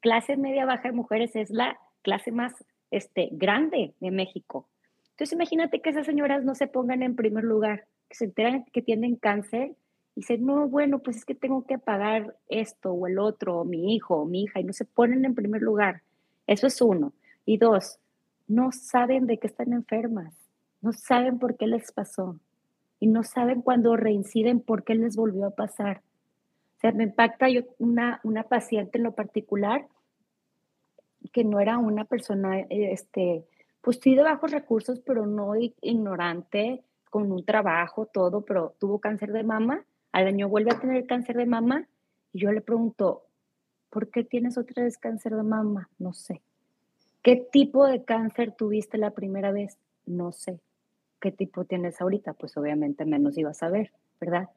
[0.00, 2.52] clase media baja de mujeres es la clase más
[2.90, 4.68] este, grande de México.
[5.10, 8.82] Entonces imagínate que esas señoras no se pongan en primer lugar, que se enteran que
[8.82, 9.72] tienen cáncer
[10.16, 13.64] y dicen, no, bueno, pues es que tengo que pagar esto o el otro, o
[13.66, 16.02] mi hijo o mi hija, y no se ponen en primer lugar.
[16.46, 17.12] Eso es uno.
[17.44, 18.00] Y dos,
[18.48, 20.34] no saben de qué están enfermas,
[20.80, 22.40] no saben por qué les pasó
[22.98, 26.00] y no saben cuando reinciden por qué les volvió a pasar.
[26.78, 29.86] O sea, me impacta yo una, una paciente en lo particular
[31.30, 33.44] que no era una persona, este,
[33.82, 35.52] pues sí de bajos recursos, pero no
[35.82, 39.84] ignorante, con un trabajo, todo, pero tuvo cáncer de mama,
[40.16, 41.86] al año vuelve a tener cáncer de mama,
[42.32, 43.26] y yo le pregunto,
[43.90, 45.90] ¿por qué tienes otra vez cáncer de mama?
[45.98, 46.40] No sé.
[47.20, 49.76] ¿Qué tipo de cáncer tuviste la primera vez?
[50.06, 50.58] No sé.
[51.20, 52.32] ¿Qué tipo tienes ahorita?
[52.32, 54.48] Pues obviamente menos iba a saber, ¿verdad?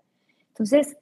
[0.48, 0.98] Entonces,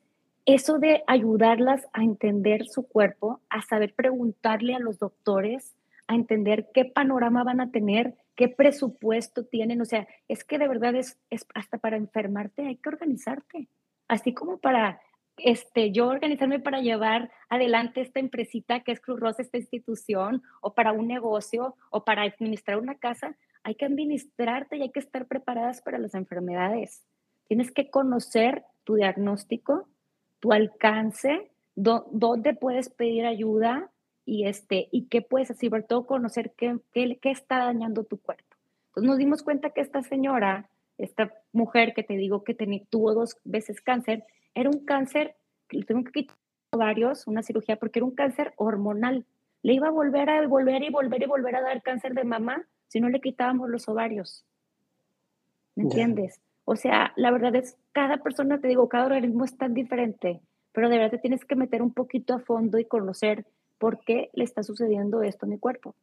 [0.47, 5.75] eso de ayudarlas a entender su cuerpo, a saber preguntarle a los doctores,
[6.07, 9.81] a entender qué panorama van a tener, qué presupuesto tienen.
[9.81, 13.67] O sea, es que de verdad es, es hasta para enfermarte hay que organizarte.
[14.07, 15.01] Así como para
[15.37, 20.73] este, yo organizarme para llevar adelante esta empresita que es Cruz Rosa, esta institución, o
[20.73, 25.27] para un negocio, o para administrar una casa, hay que administrarte y hay que estar
[25.27, 27.05] preparadas para las enfermedades.
[27.47, 29.87] Tienes que conocer tu diagnóstico,
[30.39, 33.91] tu alcance, dónde puedes pedir ayuda
[34.25, 38.17] y, este, y qué puedes hacer, sobre todo conocer qué, qué, qué está dañando tu
[38.19, 38.55] cuerpo.
[38.87, 43.13] Entonces nos dimos cuenta que esta señora, esta mujer que te digo que tenía, tuvo
[43.13, 45.36] dos veces cáncer, era un cáncer,
[45.69, 46.38] le tuvieron que quitar
[46.71, 49.25] varios, una cirugía, porque era un cáncer hormonal.
[49.63, 52.65] Le iba a volver a volver y volver y volver a dar cáncer de mamá
[52.88, 54.45] si no le quitábamos los ovarios.
[55.75, 56.41] ¿Me entiendes?
[56.65, 60.89] O sea, la verdad es, cada persona, te digo, cada organismo es tan diferente, pero
[60.89, 63.45] de verdad te tienes que meter un poquito a fondo y conocer
[63.77, 65.95] por qué le está sucediendo esto a mi cuerpo.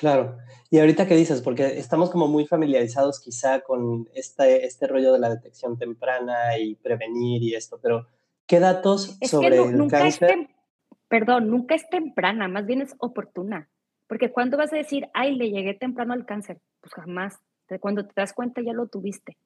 [0.00, 0.38] Claro.
[0.70, 5.18] Y ahorita qué dices, porque estamos como muy familiarizados quizá con este, este rollo de
[5.18, 8.06] la detección temprana y prevenir y esto, pero
[8.46, 10.48] ¿qué datos sobre el cáncer?
[11.08, 13.68] perdón, nunca es temprana, más bien es oportuna.
[14.06, 17.38] Porque cuando vas a decir, ay, le llegué temprano al cáncer, pues jamás.
[17.80, 19.36] Cuando te das cuenta ya lo tuviste.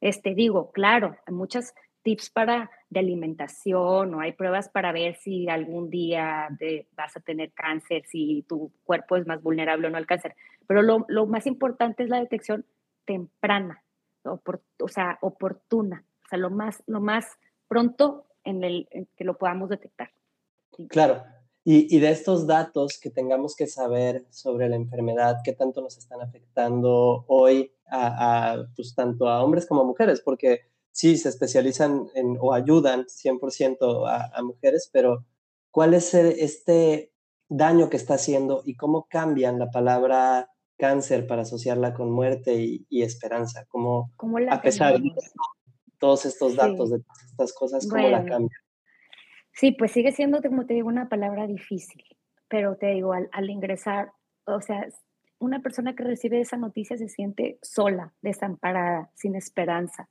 [0.00, 5.48] Este, digo, claro, hay muchos tips para de alimentación o hay pruebas para ver si
[5.48, 6.48] algún día
[6.92, 10.34] vas a tener cáncer, si tu cuerpo es más vulnerable o no al cáncer.
[10.66, 12.64] Pero lo, lo más importante es la detección
[13.04, 13.82] temprana,
[14.24, 19.68] o sea, oportuna, o sea, lo más, lo más pronto en el que lo podamos
[19.68, 20.10] detectar.
[20.88, 21.22] Claro,
[21.62, 26.22] y, de estos datos que tengamos que saber sobre la enfermedad, qué tanto nos están
[26.22, 32.36] afectando hoy a, pues, tanto a hombres como a mujeres, porque sí, se especializan en,
[32.40, 35.24] o ayudan 100% a, a mujeres, pero
[35.70, 37.12] ¿cuál es este
[37.48, 40.50] daño que está haciendo y cómo cambian la palabra
[40.80, 42.54] cáncer para asociarla con muerte
[42.88, 43.66] y, esperanza?
[43.68, 44.10] ¿Cómo,
[44.50, 45.12] a pesar de
[45.98, 48.48] todos estos datos, de todas estas cosas, cómo la cambian?
[49.52, 52.02] Sí, pues sigue siendo, como te digo, una palabra difícil,
[52.48, 54.12] pero te digo, al, ingresar,
[54.46, 54.88] o sea,
[55.38, 60.08] una persona que recibe esa noticia se siente sola, desamparada, sin esperanza.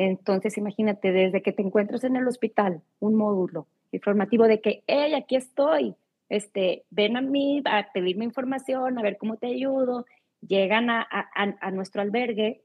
[0.00, 5.12] Entonces, imagínate, desde que te encuentras en el hospital, un módulo informativo de que, hey,
[5.14, 5.96] aquí estoy,
[6.28, 10.06] este, ven a mí a pedirme información, a ver cómo te ayudo,
[10.40, 11.08] llegan a,
[11.72, 12.62] nuestro albergue,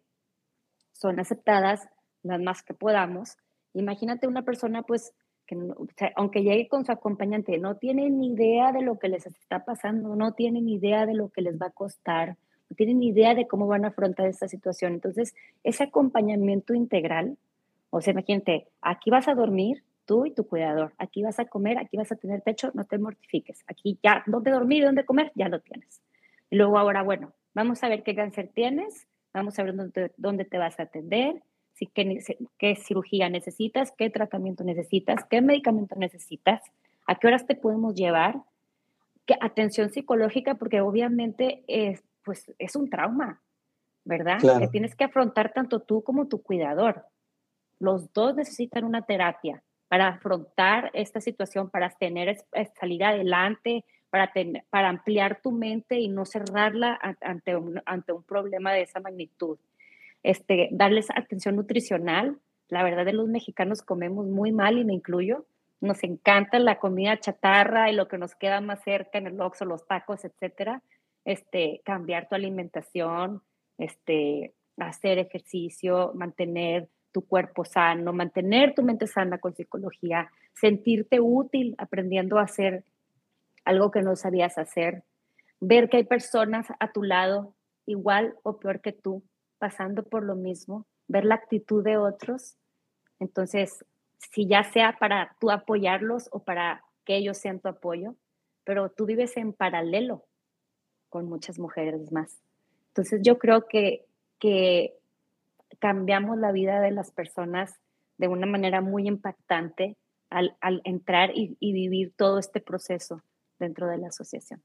[0.91, 1.89] son aceptadas
[2.21, 3.37] las más que podamos.
[3.73, 5.15] Imagínate una persona, pues,
[5.47, 5.57] que
[6.15, 10.15] aunque llegue con su acompañante, no tienen ni idea de lo que les está pasando,
[10.15, 12.37] no tienen ni idea de lo que les va a costar,
[12.73, 14.93] tienen idea de cómo van a afrontar esta situación.
[14.93, 17.37] Entonces, ese acompañamiento integral,
[17.89, 21.77] o sea, imagínate, aquí vas a dormir tú y tu cuidador, aquí vas a comer,
[21.77, 25.49] aquí vas a tener techo, no te mortifiques, aquí ya, dónde dormir dónde comer, ya
[25.49, 26.01] lo tienes.
[26.49, 30.45] Y luego ahora, bueno, vamos a ver qué cáncer tienes, vamos a ver dónde, dónde
[30.45, 31.41] te vas a atender,
[31.73, 32.19] si, qué,
[32.57, 36.61] qué cirugía necesitas, qué tratamiento necesitas, qué medicamento necesitas,
[37.07, 38.35] a qué horas te podemos llevar,
[39.25, 43.41] qué atención psicológica, porque obviamente es, pues, es un trauma,
[44.05, 44.39] ¿verdad?
[44.59, 47.05] Que tienes que afrontar tanto tú como tu cuidador.
[47.79, 52.37] Los dos necesitan una terapia para afrontar esta situación, para tener,
[52.79, 54.31] salir adelante, para,
[54.69, 59.57] para ampliar tu mente y no cerrarla ante ante un problema de esa magnitud
[60.23, 62.39] este, darles atención nutricional.
[62.69, 65.45] La verdad de los mexicanos comemos muy mal y me incluyo.
[65.81, 69.65] Nos encanta la comida chatarra y lo que nos queda más cerca en el Oxxo,
[69.65, 70.81] los tacos, etcétera.
[71.25, 73.41] Este, cambiar tu alimentación,
[73.77, 81.75] este, hacer ejercicio, mantener tu cuerpo sano, mantener tu mente sana con psicología, sentirte útil
[81.77, 82.83] aprendiendo a hacer
[83.65, 85.03] algo que no sabías hacer,
[85.59, 87.55] ver que hay personas a tu lado
[87.85, 89.23] igual o peor que tú,
[89.59, 92.57] pasando por lo mismo, ver la actitud de otros.
[93.19, 93.85] Entonces,
[94.17, 98.15] si ya sea para tú apoyarlos o para que ellos sean tu apoyo,
[98.63, 100.25] pero tú vives en paralelo
[101.13, 102.39] con muchas mujeres más.
[102.87, 104.07] Entonces, yo creo que,
[104.39, 104.95] que
[105.77, 107.75] cambiamos la vida de las personas
[108.17, 109.95] de una manera muy impactante
[110.31, 113.21] al, al entrar y, y vivir todo este proceso
[113.59, 114.63] dentro de la asociación.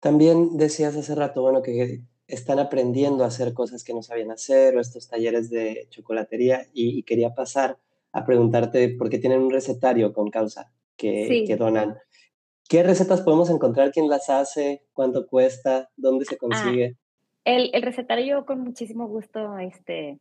[0.00, 4.76] También decías hace rato, bueno, que están aprendiendo a hacer cosas que no sabían hacer
[4.76, 7.78] o estos talleres de chocolatería y, quería pasar
[8.10, 11.96] a preguntarte por qué tienen un recetario con causa que, que, donan.
[12.68, 13.92] ¿Qué recetas podemos encontrar?
[13.92, 14.82] ¿Quién las hace?
[14.92, 15.90] ¿Cuánto cuesta?
[15.96, 16.96] ¿Dónde se ah, consigue?
[17.44, 20.18] el, el, recetario con muchísimo gusto, este,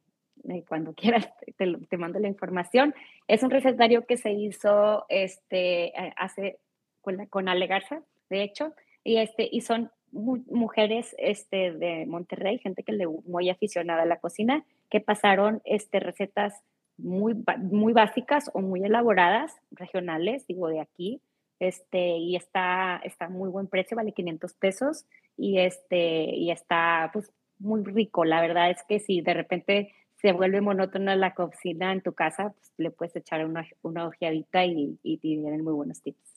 [0.49, 2.93] eh, cuando quieras te, te, mando la información.
[3.27, 6.59] Es un recetario que se hizo este, eh, hace
[7.01, 12.83] con, con Ale Garza, de hecho, y, este, y son mujeres este, de Monterrey, gente
[12.83, 16.61] que le muy aficionada a la cocina, que pasaron este, recetas
[16.97, 21.19] muy, muy básicas o muy elaboradas, regionales, digo, de aquí,
[21.67, 25.05] este, y está, está muy buen precio, vale 500 pesos,
[25.37, 28.25] y, este, y está pues muy rico.
[28.25, 32.53] La verdad es que si de repente se vuelve monótona la cocina en tu casa,
[32.57, 36.33] pues le puedes echar una, una ojeadita y, y, y vienen muy buenos tips.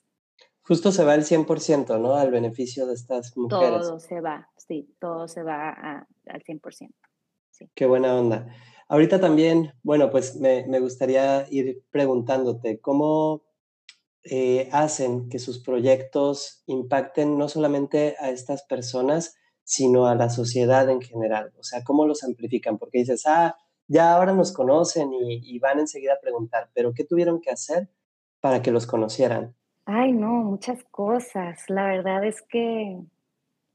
[0.63, 2.15] Justo se va el 100%, ¿no?
[2.15, 3.83] Al beneficio de estas mujeres.
[3.83, 6.91] Todo se va, sí, todo se va al 100%.
[7.53, 7.71] Sí.
[7.75, 8.49] Qué buena onda.
[8.89, 13.43] Ahorita también, bueno, pues me, gustaría ir preguntándote, ¿cómo
[14.31, 20.89] eh, hacen que sus proyectos impacten no solamente a estas personas, sino a la sociedad
[20.91, 21.53] en general?
[21.59, 22.79] O sea, ¿cómo los amplifican?
[22.79, 23.57] Porque dices, ah,
[23.89, 27.89] ya ahora nos conocen y, y van enseguida a preguntar, pero ¿qué tuvieron que hacer
[28.41, 29.55] para que los conocieran?
[29.85, 31.63] Ay, no, muchas cosas.
[31.69, 32.99] La verdad es que,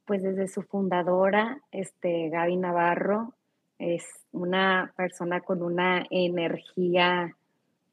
[0.05, 3.33] pues desde su fundadora, este, Gaby Navarro,
[3.79, 7.35] es una persona con una energía,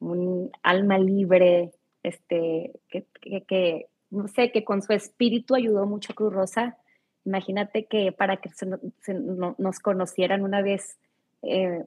[0.01, 1.73] un alma libre,
[2.09, 3.07] este, que,
[3.45, 6.79] que, no sé, que con su espíritu ayudó mucho a Cruz Rosa.
[7.25, 8.51] Imagínate que para que
[9.59, 10.99] nos conocieran una vez,
[11.43, 11.85] eh,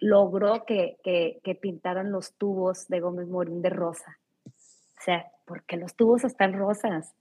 [0.00, 4.18] logró que, que, pintaran los tubos de Gómez Morín de rosa.
[4.46, 7.14] O sea, porque los tubos están rosas?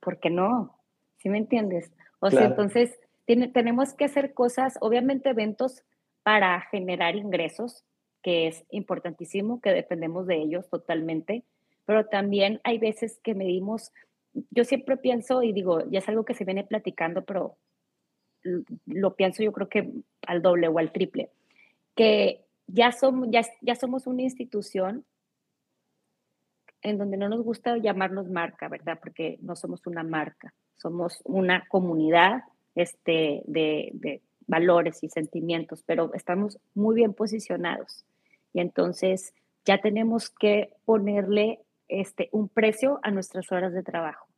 [0.00, 0.78] ¿Por qué no?
[1.18, 1.92] ¿Sí me entiendes?
[2.20, 5.82] O sea, entonces tenemos que hacer cosas, obviamente eventos
[6.22, 7.84] para generar ingresos,
[8.26, 11.44] que es importantísimo, que dependemos de ellos totalmente,
[11.84, 13.92] pero también hay veces que medimos,
[14.50, 17.56] yo siempre pienso y digo, ya es algo que se viene platicando, pero
[18.84, 19.92] lo pienso yo creo que
[20.26, 21.30] al doble o al triple,
[21.94, 25.04] que ya somos, ya, ya somos una institución
[26.82, 28.98] en donde no nos gusta llamarnos marca, ¿verdad?
[29.00, 32.42] Porque no somos una marca, somos una comunidad
[32.74, 38.04] este, de, valores y sentimientos, pero estamos muy bien posicionados.
[38.56, 39.34] Y entonces
[39.66, 44.28] ya tenemos que ponerle este, un precio a nuestras horas de trabajo,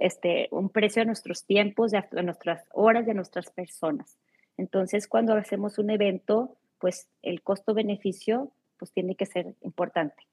[0.00, 4.18] este, un precio a nuestros tiempos, a, nuestras horas, y a nuestras personas.
[4.56, 8.50] Entonces, cuando hacemos un evento, pues el costo-beneficio
[8.80, 10.24] pues tiene que ser importante.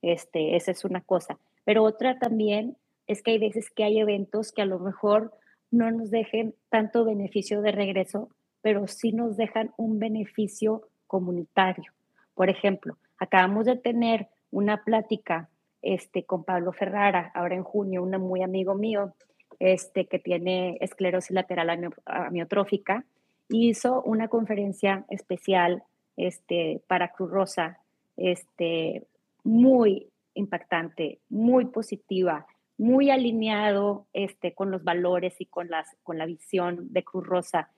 [0.00, 1.40] Este, esa es una cosa.
[1.64, 2.76] Pero otra también
[3.08, 5.32] es que hay veces que hay eventos que a lo mejor
[5.72, 8.28] no nos dejen tanto beneficio de regreso,
[8.62, 11.97] pero sí nos dejan un beneficio comunitario.
[12.38, 15.48] Por ejemplo, acabamos de tener una plática
[15.82, 19.12] este, con Pablo Ferrara, ahora en junio, un muy amigo mío,
[19.58, 23.04] este, que tiene esclerosis lateral amiotrófica,
[23.48, 25.82] hizo una conferencia especial
[26.16, 27.80] este, para Cruz Rosa,
[28.16, 29.02] este,
[29.42, 36.26] muy impactante, muy positiva, muy alineado este, con los valores y con, las, con la
[36.26, 37.72] visión de Cruz Rosa.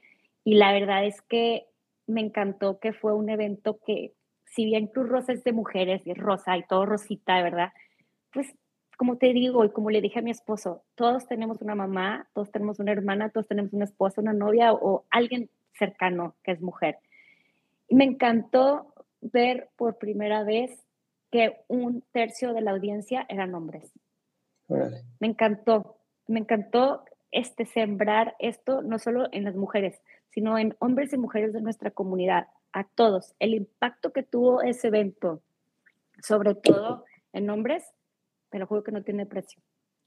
[0.44, 1.64] Y la verdad es que
[2.06, 4.12] me encantó que fue un evento que,
[4.50, 7.72] si bien Cruz Rosa es de mujeres, y rosa y todo rosita, ¿verdad?
[8.32, 8.54] Pues
[8.96, 12.50] como te digo y como le dije a mi esposo, todos tenemos una mamá, todos
[12.50, 16.98] tenemos una hermana, todos tenemos una esposa, una novia o, alguien cercano que es mujer.
[17.88, 18.92] Y me encantó
[19.22, 20.84] ver por primera vez
[21.30, 23.90] que un tercio de la audiencia eran hombres.
[24.68, 25.96] Me encantó,
[26.26, 31.52] me encantó este sembrar esto no solo en las mujeres, sino en hombres y mujeres
[31.52, 33.34] de nuestra comunidad, a todos.
[33.38, 35.42] El impacto que tuvo ese evento,
[36.22, 37.84] sobre todo en hombres,
[38.50, 39.60] te lo juro que no tiene precio.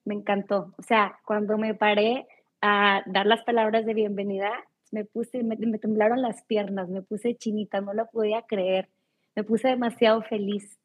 [0.05, 0.74] Me encantó.
[0.78, 2.28] O sea, cuando me paré
[2.61, 4.51] a dar las palabras de bienvenida,
[4.91, 8.89] me puse, me, temblaron las piernas, me puse chinita, no lo podía creer,
[9.36, 10.78] me puse demasiado feliz.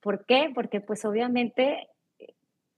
[0.00, 0.50] ¿Por qué?
[0.54, 1.88] Porque pues obviamente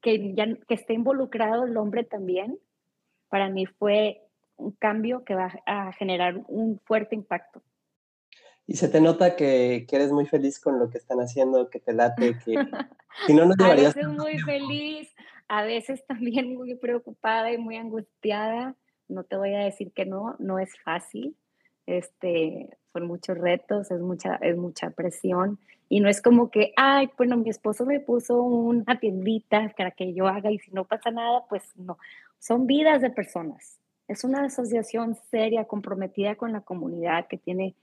[0.03, 2.59] que, ya, que esté involucrado el hombre también,
[3.29, 4.21] para mí fue
[4.57, 7.63] un cambio que va a generar un fuerte impacto.
[8.71, 11.81] Y se te nota que, que eres muy feliz con lo que están haciendo, que
[11.81, 12.55] te late, que
[13.27, 15.13] si no, no A veces muy feliz,
[15.49, 18.77] a veces también muy preocupada y muy angustiada.
[19.09, 21.35] No te voy a decir que no, no es fácil.
[21.87, 25.59] Este, son muchos retos, es mucha, es mucha presión.
[25.89, 30.15] Y no es como que, ay, bueno, mi esposo me puso una tiendita para que
[30.15, 31.99] yo haga y si no pasa nada, pues no.
[32.39, 33.81] Son vidas de personas.
[34.07, 37.75] Es una asociación seria, comprometida con la comunidad que tiene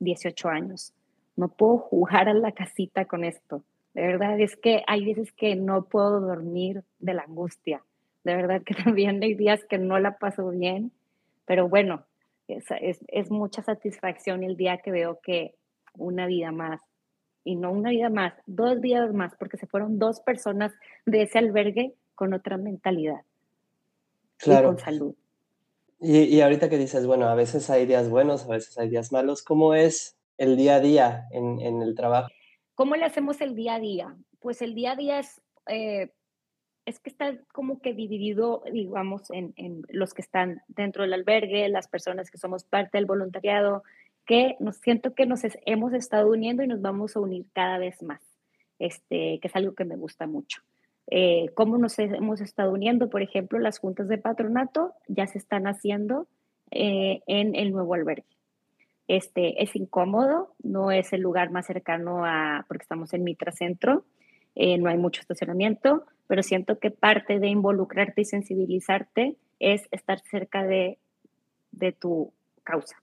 [0.00, 0.92] 18 años.
[1.36, 3.62] No puedo jugar a la casita con esto.
[3.94, 7.82] De verdad es que hay veces que no puedo dormir de la angustia.
[8.24, 10.92] De verdad que también hay días que no la paso bien.
[11.46, 12.04] Pero bueno,
[12.48, 12.64] es,
[13.08, 15.54] es, mucha satisfacción el día que veo que
[15.94, 16.80] una vida más,
[17.44, 20.72] y no una vida más, dos vidas más, porque se fueron dos personas
[21.06, 23.22] de ese albergue con otra mentalidad.
[24.36, 24.68] Claro.
[24.68, 25.14] Y con salud.
[26.00, 29.10] Y, y, ahorita que dices, bueno, a veces hay días buenos, a veces hay días
[29.10, 32.28] malos, ¿cómo es el día a día en, en el trabajo?
[32.74, 34.16] ¿Cómo le hacemos el día a día?
[34.38, 36.10] Pues el día a día es eh,
[36.86, 39.52] es que está como que dividido, digamos, en,
[39.90, 43.82] los que están dentro del albergue, las personas que somos parte del voluntariado,
[44.24, 48.02] que nos siento que nos hemos estado uniendo y nos vamos a unir cada vez
[48.02, 48.22] más.
[48.78, 50.62] este, que es algo que me gusta mucho.
[51.10, 53.08] Eh, ¿Cómo nos hemos estado uniendo?
[53.08, 56.26] Por ejemplo, las juntas de patronato ya se están haciendo
[56.70, 58.24] eh, en el nuevo albergue.
[59.08, 64.04] Este, es incómodo, no es el lugar más cercano a, porque estamos en Mitra Centro,
[64.54, 70.20] eh, no hay mucho estacionamiento, pero siento que parte de involucrarte y sensibilizarte es estar
[70.20, 70.98] cerca de,
[71.72, 72.32] de tu
[72.64, 73.02] causa.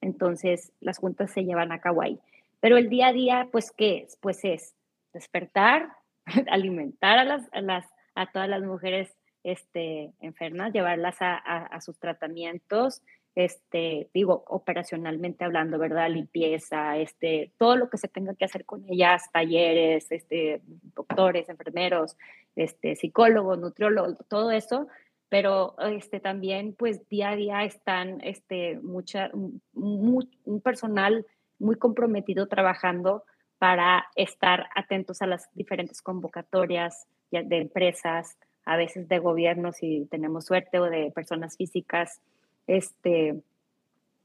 [0.00, 2.20] Entonces, las juntas se llevan a cabo ahí.
[2.60, 4.16] Pero el día a día, pues, ¿qué es?
[4.20, 4.74] Pues es
[5.12, 5.88] despertar,
[6.50, 7.86] alimentar a, las, a, las,
[8.32, 13.02] todas las mujeres este, enfermas, llevarlas a, a, sus tratamientos,
[13.34, 16.08] este, digo, operacionalmente hablando, ¿verdad?
[16.08, 20.62] Limpieza, este, todo lo que se tenga que hacer con ellas, talleres, este,
[20.94, 22.16] doctores, enfermeros,
[22.56, 24.86] este, psicólogos, nutriólogos, todo eso,
[25.28, 29.30] pero este, también pues día a día están este, mucha,
[29.74, 31.26] un personal
[31.58, 33.24] muy comprometido trabajando
[33.64, 38.36] para estar atentos a las diferentes convocatorias de empresas,
[38.66, 42.20] a veces de gobiernos si tenemos suerte o de personas físicas,
[42.66, 43.40] este,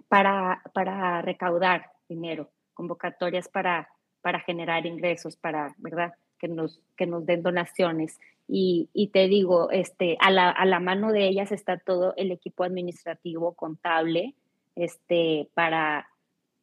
[0.10, 3.88] para, para recaudar dinero, convocatorias para,
[4.22, 6.12] para generar ingresos, para, ¿verdad?
[6.38, 8.20] Que nos, que nos den donaciones.
[8.46, 12.34] Y, y te digo, este, a, la, a la mano de ellas está todo el
[12.34, 14.36] equipo administrativo, contable,
[14.76, 16.10] este, para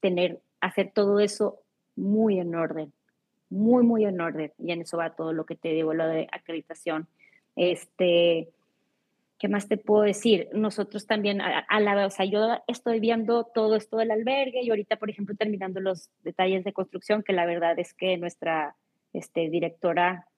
[0.00, 1.62] tener, hacer todo eso
[1.96, 2.92] muy en orden,
[3.50, 4.52] muy, muy en orden.
[4.58, 7.08] Y en eso va todo lo que te digo, lo de acreditación.
[7.56, 8.50] Este,
[9.38, 10.48] ¿qué más te puedo decir?
[10.52, 14.96] Nosotros también, a, la o sea, yo estoy viendo todo esto del albergue y ahorita,
[14.96, 18.76] por ejemplo, terminando los detalles de construcción, que la verdad es que nuestra
[19.12, 20.28] este, directora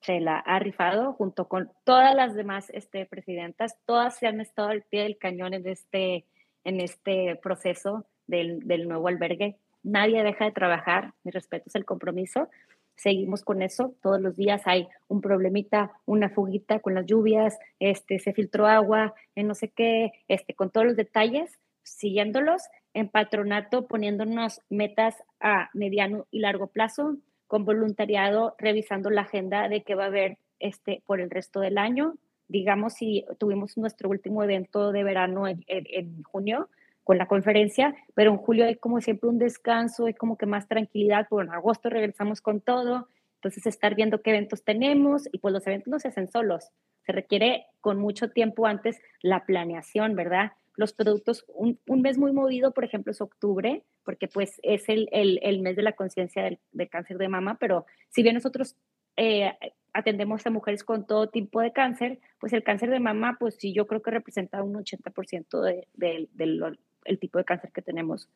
[0.00, 4.68] se la ha rifado junto con todas las demás este, presidentas, todas se han estado
[4.68, 6.24] al pie del cañón en este,
[6.64, 9.56] en este proceso del, del nuevo albergue
[9.86, 12.48] nadie deja de trabajar, mi respeto es el compromiso.
[12.96, 18.18] Seguimos con eso, todos los días hay un problemita, una fuguita con las lluvias, este,
[18.18, 22.62] se filtró agua, en no sé qué, este, con todos los detalles, siguiéndolos,
[22.94, 29.82] en patronato poniéndonos metas a mediano y largo plazo, con voluntariado revisando la agenda de
[29.82, 32.14] qué va a haber este, por el resto del año.
[32.48, 36.70] Digamos, si tuvimos nuestro último evento de verano en junio,
[37.06, 40.66] con la conferencia, pero en julio hay como siempre un descanso, hay como que más
[40.66, 45.54] tranquilidad, pero en agosto regresamos con todo, entonces estar viendo qué eventos tenemos y pues
[45.54, 46.72] los eventos no se hacen solos,
[47.04, 50.54] se requiere con mucho tiempo antes la planeación, ¿verdad?
[50.74, 55.38] Los productos, un, mes muy movido, por ejemplo, es octubre, porque pues es el, el,
[55.44, 56.58] el mes de la conciencia del,
[56.90, 58.74] cáncer de mama, pero si bien nosotros
[59.16, 59.52] eh,
[59.92, 63.72] atendemos a mujeres con todo tipo de cáncer, pues el cáncer de mama, pues sí,
[63.72, 66.76] yo creo que representa un 80% de, de, de,
[67.06, 68.28] el tipo de cáncer que tenemos.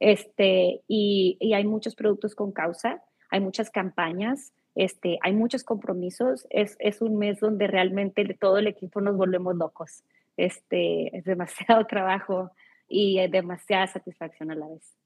[0.00, 6.46] Este, y, y, hay muchos productos con causa, hay muchas campañas, este, hay muchos compromisos.
[6.50, 10.04] Es, es un mes donde realmente todo el equipo nos volvemos locos.
[10.36, 12.52] Este, es demasiado trabajo
[12.88, 14.96] y demasiada satisfacción a la vez.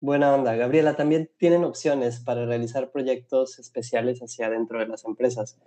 [0.00, 0.54] Buena onda.
[0.54, 5.58] Gabriela, también tienen opciones para realizar proyectos especiales hacia adentro de las empresas.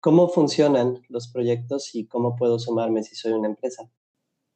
[0.00, 3.90] ¿Cómo funcionan los proyectos y cómo puedo sumarme si soy una empresa?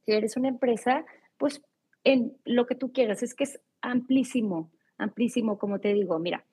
[0.04, 1.04] Si eres una empresa,
[1.42, 1.60] pues
[2.04, 3.24] en lo que tú quieras.
[3.24, 6.20] Es que es amplísimo, amplísimo, como te digo.
[6.20, 6.44] Mira,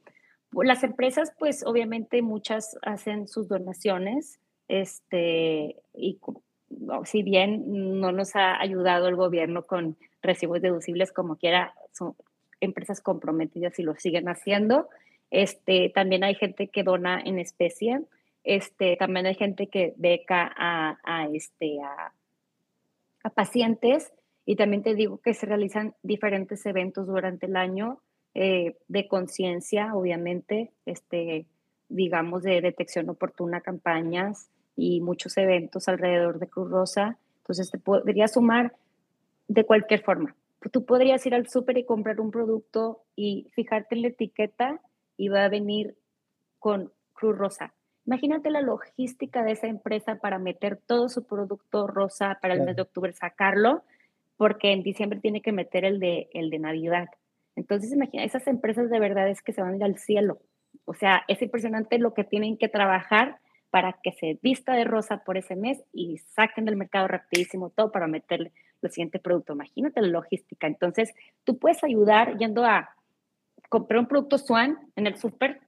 [0.52, 6.20] las empresas, pues obviamente muchas hacen sus donaciones, este, y
[7.06, 12.16] si bien no nos ha ayudado el gobierno con recibos deducibles como quiera, son
[12.60, 14.90] empresas comprometidas y lo siguen haciendo.
[15.30, 18.02] Este, también hay gente que dona en especie,
[18.44, 24.12] este, también hay gente que beca a, este, a pacientes
[24.50, 28.02] y también te digo que se realizan diferentes eventos durante el año
[28.34, 31.45] eh, de conciencia, obviamente, este,
[31.88, 37.20] digamos, de detección oportuna, campañas y muchos eventos alrededor de Cruz Rosa.
[37.41, 38.74] Entonces, te podría sumar
[39.47, 40.36] de cualquier forma.
[40.72, 44.82] Tú podrías ir al súper y comprar un producto y fijarte en la etiqueta
[45.16, 45.95] y va a venir
[46.58, 47.76] con Cruz Rosa.
[48.08, 52.76] Imagínate la logística de esa empresa para meter todo su producto rosa para el mes
[52.76, 53.84] de octubre, sacarlo
[54.40, 57.10] porque en diciembre tiene que meter el de, el de Navidad.
[57.58, 60.40] Entonces, imagina, esas empresas de verdad es que se van a ir al cielo.
[60.86, 65.26] O sea, es impresionante lo que tienen que trabajar para que se vista de rosa
[65.26, 69.52] por ese mes y saquen del mercado rapidísimo todo para meterle el siguiente producto.
[69.52, 70.68] Imagínate la logística.
[70.68, 71.14] Entonces,
[71.44, 72.96] tú puedes ayudar yendo a
[73.68, 75.60] comprar un producto Swan en el súper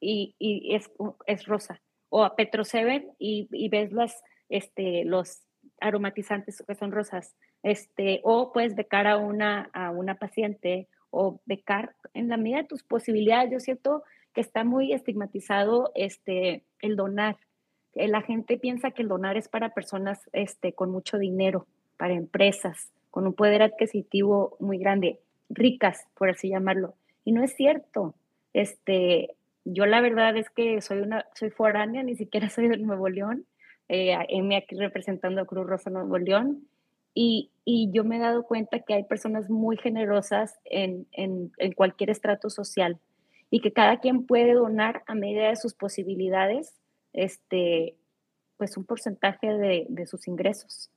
[0.00, 0.90] y, y, es,
[1.26, 1.82] es rosa.
[2.08, 5.42] O a Petro Seven y, y ves las, este, los
[5.82, 11.94] aromatizantes que son rosas este, o puedes becar a una, a una paciente o becar
[12.14, 13.50] en la medida de tus posibilidades.
[13.50, 14.02] Yo siento
[14.34, 17.36] que está muy estigmatizado este, el donar.
[17.94, 22.14] Eh, la gente piensa que el donar es para personas este, con mucho dinero, para
[22.14, 26.94] empresas, con un poder adquisitivo muy grande, ricas, por así llamarlo.
[27.24, 28.14] Y no es cierto.
[28.52, 29.34] Este,
[29.64, 33.46] yo la verdad es que soy una, soy foránea, ni siquiera soy de Nuevo León.
[33.88, 36.68] Eh, aquí representando a Cruz Rosa Nuevo León.
[37.18, 37.50] Y,
[37.92, 41.06] yo me he dado cuenta que hay personas muy generosas en,
[41.74, 43.00] cualquier estrato social
[43.50, 46.78] y que cada quien puede donar a medida de sus posibilidades,
[47.12, 47.96] este,
[48.58, 50.90] pues un porcentaje de, de sus ingresos,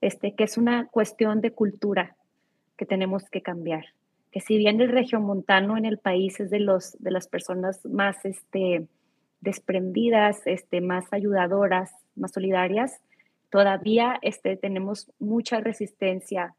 [0.00, 2.16] este, que es una cuestión de cultura
[2.76, 3.86] que tenemos que cambiar.
[4.30, 8.24] Que si bien el regiomontano en el país es de, los, de las personas más
[8.24, 8.86] este,
[9.40, 13.00] desprendidas, este, más ayudadoras, más solidarias,
[13.54, 16.56] todavía este, tenemos mucha resistencia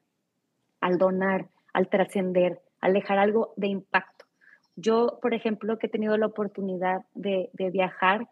[0.80, 4.24] al donar, al trascender, al dejar algo de impacto.
[4.78, 8.30] Yo, por ejemplo, que he tenido la oportunidad de, de viajar,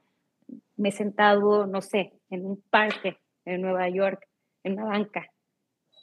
[0.78, 4.30] me he sentado, no sé, en un parque en Nueva York,
[4.64, 5.30] en una banca,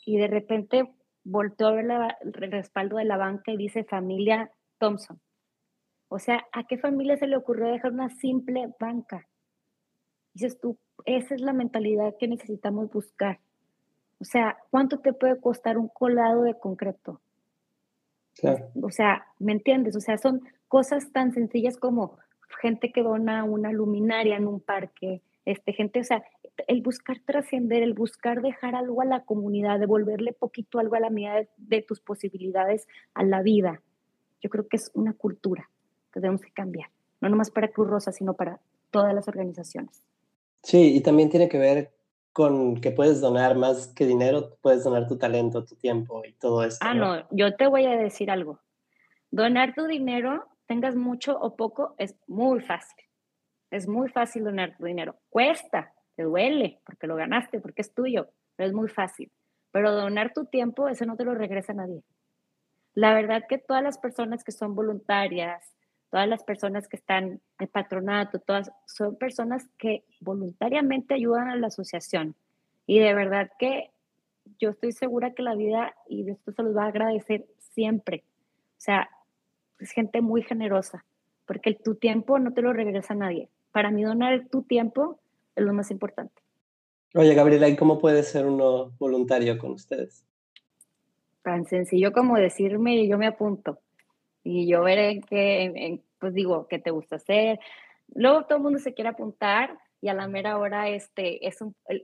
[0.04, 0.92] y de repente
[1.24, 1.86] volteo a ver
[2.20, 5.18] el respaldo de la banca y dice familia Thompson.
[6.08, 9.26] O sea, ¿a qué familia se le ocurrió dejar una simple banca?
[10.34, 13.38] Dices tú, esa es la mentalidad que necesitamos buscar.
[14.20, 17.20] O sea, ¿cuánto te puede costar un colado de concreto?
[18.82, 19.96] O sea, ¿me entiendes?
[19.96, 22.18] O sea, son cosas tan sencillas como
[22.60, 26.22] gente que dona una luminaria en un parque, este, gente, o sea,
[26.66, 31.10] el buscar trascender, el buscar dejar algo a la comunidad, devolverle poquito algo a la
[31.10, 33.80] medida de, de, tus posibilidades a la vida.
[34.42, 35.70] Yo creo que es una cultura
[36.12, 36.90] que debemos que cambiar,
[37.20, 40.02] no nomás para Cruz Rosa, sino para todas las organizaciones.
[40.62, 41.92] Sí, y también tiene que ver
[42.32, 46.62] con que puedes donar más que dinero, puedes donar tu talento, tu tiempo y todo
[46.64, 46.84] esto.
[46.86, 48.60] Ah, no, yo te voy a decir algo.
[49.30, 53.04] Donar tu dinero, tengas mucho o poco, es muy fácil.
[53.70, 55.16] Es muy fácil donar tu dinero.
[55.28, 59.30] Cuesta, te duele, porque lo ganaste, porque es tuyo, pero es muy fácil.
[59.72, 62.02] Pero donar tu tiempo, eso no te lo regresa nadie.
[62.94, 65.64] La verdad que todas las personas que son voluntarias,
[66.10, 71.68] todas las personas que están en patronato, todas son personas que voluntariamente ayudan a la
[71.68, 72.34] asociación.
[72.86, 73.90] Y de verdad que
[74.58, 78.24] yo estoy segura que la vida, y de esto se los va a agradecer siempre.
[78.72, 79.08] O sea,
[79.78, 81.04] es gente muy generosa,
[81.46, 83.48] porque tu tiempo no te lo regresa a nadie.
[83.70, 85.20] Para mí donar tu tiempo
[85.54, 86.42] es lo más importante.
[87.14, 90.24] Oye, Gabriela, ¿y cómo puede ser uno voluntario con ustedes?
[91.42, 93.78] Tan sencillo como decirme, yo me apunto
[94.42, 97.58] y yo veré qué, pues digo, qué te gusta hacer.
[98.14, 101.58] Luego todo el mundo se quiere apuntar y a la mera hora este, es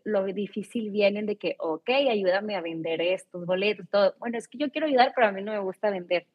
[0.05, 4.14] lo difícil viene de que, ok, ayúdame a vender estos boletos, todo.
[4.18, 6.26] Bueno, es que yo quiero ayudar, pero a mí no me gusta vender.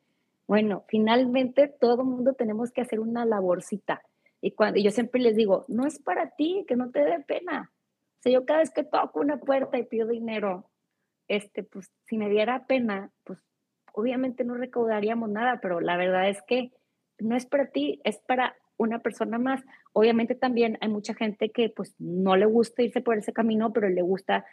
[0.47, 4.01] Bueno, finalmente todo el mundo tenemos que hacer una laborcita.
[4.41, 7.71] Y cuando yo siempre les digo, no es para ti, que no te dé pena.
[8.19, 10.65] O sea, yo cada vez que toco una puerta y pido dinero,
[11.27, 13.39] este, pues si me diera pena, pues
[13.93, 16.71] obviamente no recaudaríamos nada, pero la verdad es que
[17.19, 19.61] no es para ti, es para una persona más.
[19.93, 23.89] Obviamente también hay mucha gente que pues no le gusta irse por ese camino, pero
[23.89, 24.45] le gusta,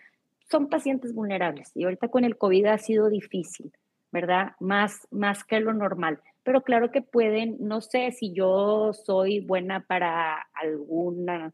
[0.50, 3.72] son pacientes vulnerables y ahorita con el COVID ha sido difícil,
[4.12, 4.52] ¿verdad?
[4.60, 6.20] Más, más que lo normal.
[6.42, 11.52] Pero claro que pueden, no sé si yo soy buena para alguna,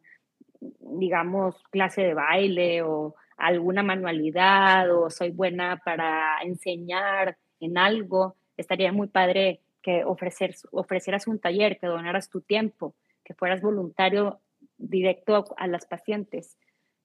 [0.61, 8.93] digamos, clase de baile o alguna manualidad o soy buena para enseñar en algo, estaría
[8.93, 12.95] muy padre que ofrecer, ofrecieras un taller, que donaras tu tiempo,
[13.25, 14.41] que fueras voluntario
[14.79, 16.57] directo a, las pacientes.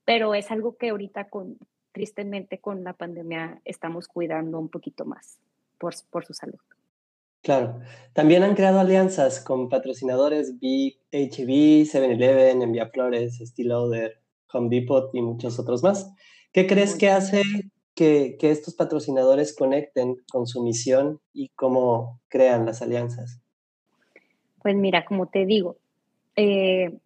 [0.05, 1.57] Pero es algo que ahorita con,
[1.91, 5.39] tristemente con la pandemia estamos cuidando un poquito más
[5.77, 6.59] por, por su salud.
[7.41, 7.79] Claro.
[8.13, 15.21] También han creado alianzas con patrocinadores Big HB, 7-Eleven, Envía Flores, Steel Home Depot y
[15.21, 16.11] muchos otros más.
[16.51, 17.41] ¿Qué crees que hace
[17.99, 23.41] que, estos patrocinadores conecten con su misión y cómo crean las alianzas?
[24.61, 25.75] Pues mira, como te digo,
[26.37, 26.97] eh,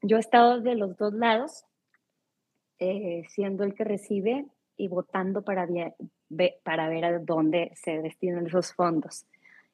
[0.00, 1.66] yo he estado de los dos lados,
[2.78, 4.46] eh, siendo el que recibe
[4.78, 5.68] y votando para,
[6.62, 9.26] para ver a dónde se destinan esos fondos.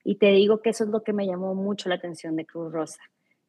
[0.03, 2.73] Y te digo que eso es lo que me llamó mucho la atención de Cruz
[2.73, 3.01] Rosa.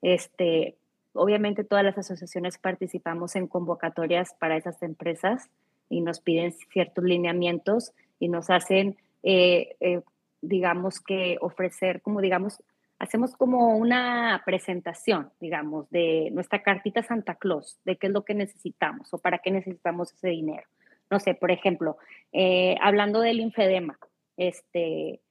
[0.04, 0.78] Este,
[1.14, 5.50] obviamente todas las asociaciones participamos en convocatorias para esas empresas
[5.90, 10.02] y nos piden ciertos lineamientos y nos hacen, eh, eh,
[10.42, 12.64] digamos que ofrecer, como digamos,
[13.00, 18.36] hacemos como una presentación, digamos, de nuestra cartita Santa Claus, de qué es lo que
[18.36, 20.68] necesitamos o para qué necesitamos ese dinero.
[21.10, 21.98] No sé, por ejemplo,
[22.34, 23.98] eh, hablando del infedema,
[24.38, 25.22] este,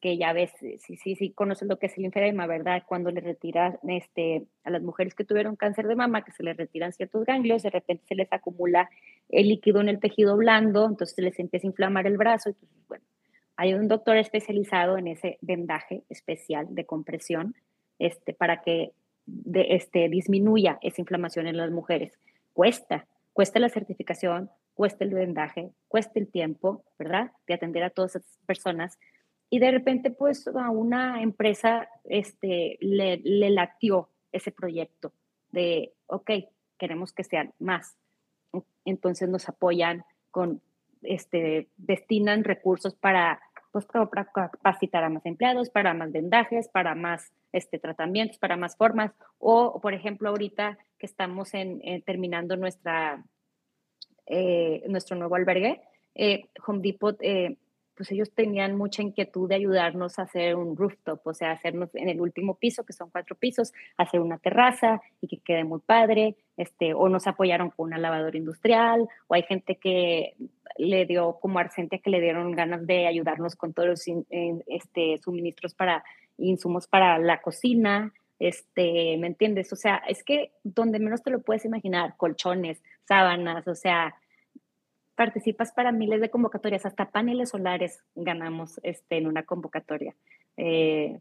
[0.00, 2.82] que ya ves, sí, sí, sí, conoces lo que es el linfedema, ¿verdad?
[2.86, 6.56] Cuando le retiran este, a las mujeres que tuvieron cáncer de mama, que se les
[6.56, 8.90] retiran ciertos ganglios, de repente se les acumula
[9.28, 12.50] el líquido en el tejido blando, entonces se les empieza a inflamar el brazo.
[12.50, 13.04] Entonces, bueno,
[13.56, 17.54] hay un doctor especializado en ese vendaje especial de compresión
[17.98, 18.92] este, para que
[19.26, 22.18] de, este, disminuya esa inflamación en las mujeres.
[22.52, 27.32] Cuesta, cuesta la certificación, cuesta el vendaje, cuesta el tiempo, ¿verdad?
[27.46, 28.98] De atender a todas esas personas.
[29.50, 35.12] Y de repente, pues, a una empresa este, le, le latió ese proyecto
[35.52, 36.30] de, ok,
[36.78, 37.96] queremos que sean más.
[38.84, 40.60] Entonces nos apoyan con,
[41.04, 43.40] este, destinan recursos para,
[43.72, 48.76] pues, para capacitar a más empleados, para más vendajes, para más este, tratamientos, para más
[48.76, 49.12] formas.
[49.38, 53.22] O, por ejemplo, ahorita que estamos en, terminando nuestra,
[54.26, 55.82] eh, nuestro nuevo albergue,
[56.14, 57.56] eh, Home Depot, eh,
[57.96, 62.08] pues ellos tenían mucha inquietud de ayudarnos a hacer un rooftop, o sea, hacernos en
[62.08, 66.36] el último piso, que son cuatro pisos, hacer una terraza y que quede muy padre,
[66.56, 70.34] este, o nos apoyaron con una lavadora industrial, o hay gente que
[70.76, 74.04] le dio como Arcentia que le dieron ganas de ayudarnos con todos los
[74.66, 76.04] este, suministros para
[76.36, 79.72] insumos para la cocina, este, ¿me entiendes?
[79.72, 84.14] O sea, es que donde menos te lo puedes imaginar, colchones, sábanas, o sea,
[85.16, 90.14] participas para miles de convocatorias, hasta paneles solares ganamos este, en una convocatoria.
[90.56, 91.20] Eh,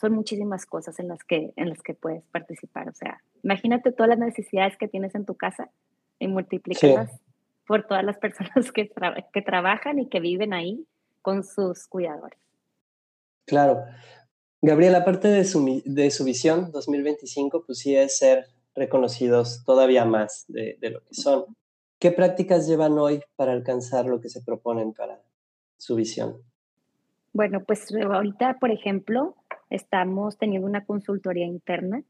[0.00, 2.88] son muchísimas cosas en las, que, en las que puedes participar.
[2.88, 5.70] O sea, imagínate todas las necesidades que tienes en tu casa
[6.18, 7.20] y multiplícalas
[7.66, 8.90] por todas las personas que,
[9.32, 10.86] que trabajan y que viven ahí
[11.22, 12.38] con sus cuidadores.
[13.46, 13.84] Claro.
[14.62, 20.44] Gabriel, aparte de su, de su visión 2025, pues sí es ser reconocidos todavía más
[20.48, 21.44] de, de, lo que son.
[22.04, 25.22] ¿Qué prácticas llevan hoy para alcanzar lo que se proponen para
[25.78, 26.36] su visión?
[27.32, 29.36] Bueno, pues ahorita, por ejemplo,
[29.70, 32.02] estamos teniendo una consultoría interna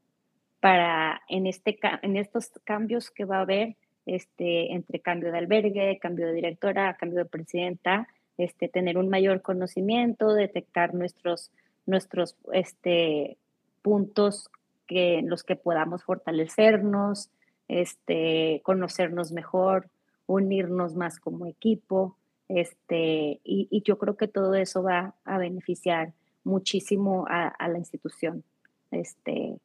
[0.59, 5.97] para en, este, en estos cambios que va a haber este, entre cambio de albergue,
[6.01, 11.51] cambio de directora, cambio de presidenta, este, tener un mayor conocimiento, detectar nuestros
[11.85, 13.37] nuestros este,
[13.81, 14.49] puntos
[14.87, 17.29] que, en los que podamos fortalecernos,
[17.67, 19.89] este, conocernos mejor,
[20.27, 22.17] unirnos más como equipo.
[22.47, 26.13] Este, y, yo creo que todo eso va a beneficiar
[26.43, 28.43] muchísimo a, la institución.
[28.91, 29.57] Este,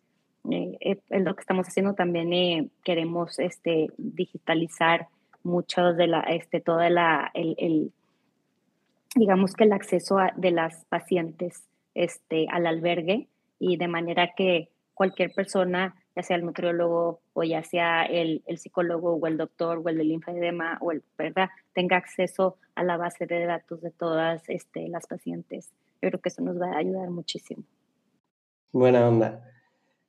[0.51, 5.09] eh, eh, es lo que estamos haciendo también eh, queremos este, digitalizar
[5.43, 7.93] mucho de la, este, toda la, el
[9.15, 13.29] digamos que el acceso de las pacientes este, al albergue
[13.59, 19.15] y de manera que cualquier persona, ya sea el nutriólogo o ya sea el, psicólogo
[19.15, 21.51] o el doctor o el del linfedema o el, ¿verdad?
[21.73, 25.71] Tenga acceso a la base de datos de todas este, las pacientes.
[26.03, 27.63] Yo creo que eso nos va a ayudar muchísimo.
[28.73, 29.45] Buena onda.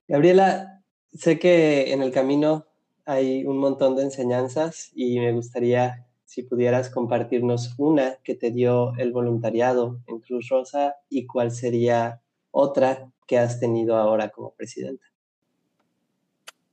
[0.08, 0.84] Gabriela,
[1.14, 2.66] sé que en el camino
[3.06, 8.95] hay un montón de enseñanzas y me gustaría si pudieras compartirnos una que te dio
[8.97, 12.22] el voluntariado en Cruz Rosa y cuál sería
[12.52, 15.11] otra que has tenido ahora como presidenta.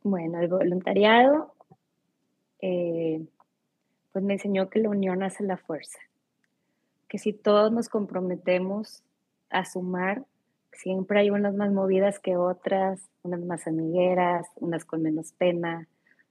[0.08, 1.52] Bueno, el voluntariado,
[2.62, 3.26] eh,
[4.10, 5.98] pues me enseñó que la unión hace la fuerza,
[7.08, 9.04] que si todos nos comprometemos
[9.50, 10.24] a sumar,
[10.72, 15.88] siempre hay unas más movidas que otras, unas más amigueras, unas con menos pena,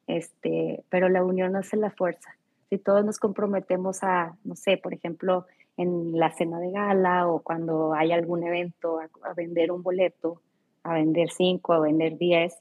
[0.07, 2.35] este, pero la unión hace la fuerza.
[2.71, 5.45] Si todos nos comprometemos a, no sé, por ejemplo,
[5.77, 10.41] en la cena de gala o cuando hay algún evento a, vender un boleto,
[10.81, 12.57] a vender cinco, a vender diez,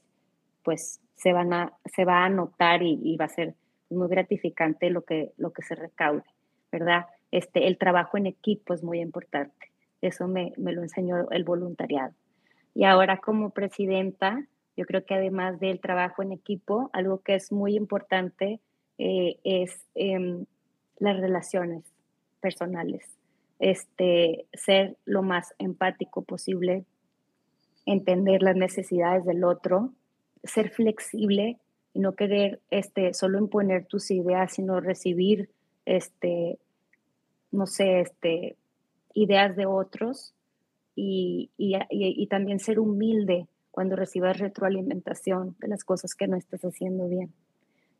[0.61, 3.55] pues se, van a, se va a notar y, va a ser
[3.89, 6.23] muy gratificante lo que, lo que se recaude,
[6.71, 7.05] ¿verdad?
[7.31, 9.71] Este, el trabajo en equipo es muy importante.
[10.01, 12.13] Eso me, me lo enseñó el voluntariado.
[12.73, 14.45] Y ahora como presidenta,
[14.77, 18.59] yo creo que además del trabajo en equipo, algo que es muy importante
[18.99, 20.45] eh, es em,
[20.99, 21.83] las relaciones
[22.39, 23.17] personales,
[23.59, 26.85] este, ser lo más empático posible,
[27.87, 29.91] entender las necesidades del otro,
[30.47, 31.59] ser flexible
[31.93, 35.49] y no querer este, solo imponer tus ideas, sino recibir,
[35.85, 36.59] este,
[37.51, 38.55] no sé, este,
[39.13, 40.33] ideas de otros
[40.95, 47.07] y, y también ser humilde cuando recibas retroalimentación de las cosas que no estás haciendo
[47.07, 47.31] bien.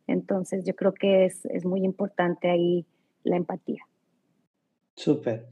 [0.08, 2.86] Entonces yo creo que es, muy importante ahí
[3.24, 3.82] la empatía.
[4.95, 5.48] Súper.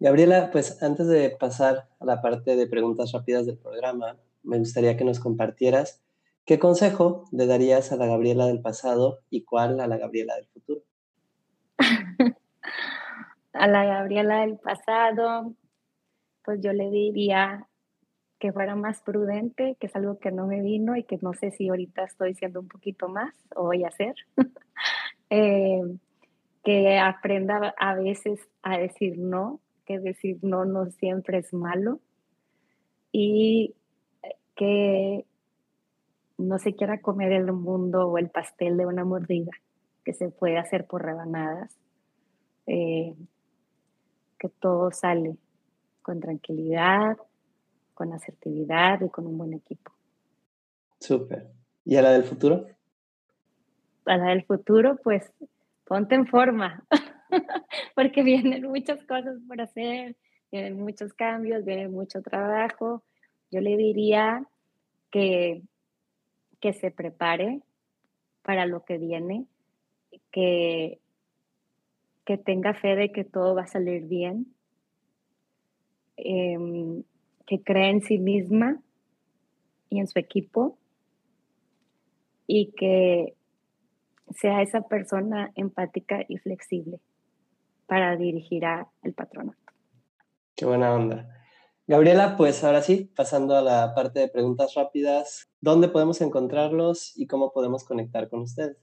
[0.00, 4.96] Gabriela, pues antes de pasar a la parte de preguntas rápidas del programa, me gustaría
[4.96, 6.02] que nos compartieras
[6.44, 10.46] qué consejo le darías a la Gabriela del pasado y cuál a la Gabriela del
[10.46, 10.82] futuro.
[13.52, 15.54] a la Gabriela del pasado,
[16.44, 17.66] pues yo le diría
[18.38, 21.50] que fuera más prudente, que es algo que no me vino y que no sé
[21.50, 24.14] si ahorita estoy siendo un poquito más o voy a hacer.
[25.30, 25.80] Eh,
[26.62, 31.98] que aprenda a veces a decir no, que decir no no siempre es malo
[33.10, 33.74] y
[34.54, 35.24] que
[36.44, 39.52] no se quiera comer el mundo o el pastel de una mordida,
[40.04, 41.76] que se puede hacer por rebanadas,
[42.66, 43.14] eh,
[44.38, 45.36] que todo sale
[46.02, 47.16] con tranquilidad,
[47.94, 49.92] con asertividad y con un buen equipo.
[51.00, 51.50] Súper.
[51.84, 52.66] ¿Y a la del futuro?
[54.06, 55.30] A la del futuro, pues
[55.84, 56.84] ponte en forma,
[57.94, 60.16] porque vienen muchas cosas por hacer,
[60.50, 63.02] vienen muchos cambios, viene mucho trabajo.
[63.50, 64.46] Yo le diría
[65.10, 65.62] que,
[66.64, 67.60] que se prepare
[68.40, 69.44] para lo que viene,
[70.30, 70.98] que,
[72.24, 74.54] que tenga fe de que todo va a salir bien,
[76.16, 77.02] Em,
[77.46, 78.80] que cree en sí misma
[79.90, 80.78] y en su equipo
[82.46, 83.34] y que
[84.30, 87.00] sea esa persona empática y flexible
[87.86, 89.58] para dirigir al patronato.
[90.56, 91.43] Qué buena onda.
[91.86, 97.26] Gabriela, pues ahora sí, pasando a la parte de preguntas rápidas, ¿dónde podemos encontrarlos y
[97.26, 98.78] cómo podemos conectar con ustedes?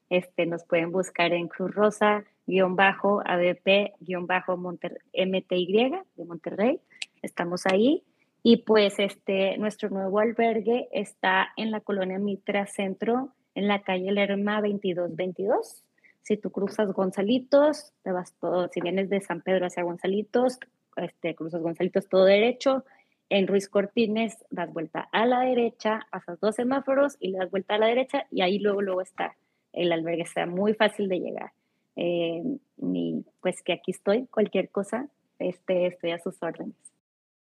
[0.09, 6.79] este, nos pueden buscar en Cruz Rosa, guion bajo, ABP, guion bajo, MTY de Monterrey,
[7.21, 8.05] estamos ahí.
[8.43, 14.11] Y pues este, nuestro nuevo albergue está en la colonia Mitra Centro, en la calle
[14.11, 15.83] Lerma 2222.
[16.23, 20.59] Si tú cruzas Gonzalitos, te vas todo, si vienes de San Pedro hacia Gonzalitos,
[20.95, 22.83] este, cruzas Gonzalitos todo derecho,
[23.29, 27.75] en Ruiz Cortines das vuelta a la derecha, pasas dos semáforos y le das vuelta
[27.75, 29.35] a la derecha y ahí luego, luego está
[29.71, 31.51] el albergue, está muy fácil de llegar.
[31.95, 32.41] Eh,
[32.77, 35.07] y pues que aquí estoy, cualquier cosa,
[35.39, 36.75] este, estoy a sus órdenes.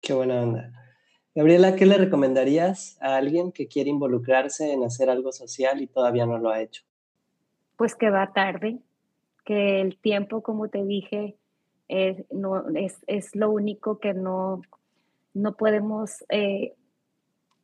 [0.00, 0.89] Qué buena onda.
[1.40, 6.26] Gabriela, ¿qué le recomendarías a alguien que quiere involucrarse en hacer algo social y todavía
[6.26, 6.82] no lo ha hecho?
[7.80, 8.78] pues que va tarde,
[9.46, 11.38] que el tiempo, como te dije,
[11.88, 12.26] es,
[13.34, 14.60] lo único que no,
[15.32, 16.74] no podemos eh,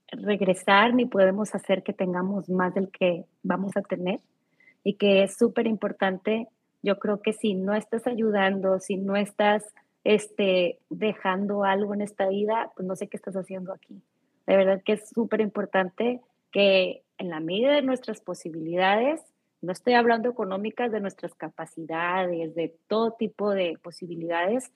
[0.09, 4.21] regresar ni podemos hacer que tengamos más del que vamos a tener
[4.85, 6.49] y que es súper importante.
[6.83, 9.65] Yo creo que si no estás ayudando, si no estás
[10.89, 14.03] dejando algo en esta vida, pues no sé qué estás haciendo aquí.
[14.47, 16.21] De verdad que es súper importante
[16.53, 19.21] que en la medida de nuestras posibilidades
[19.63, 24.71] no estoy hablando económicas de nuestras capacidades, de todo tipo de posibilidades.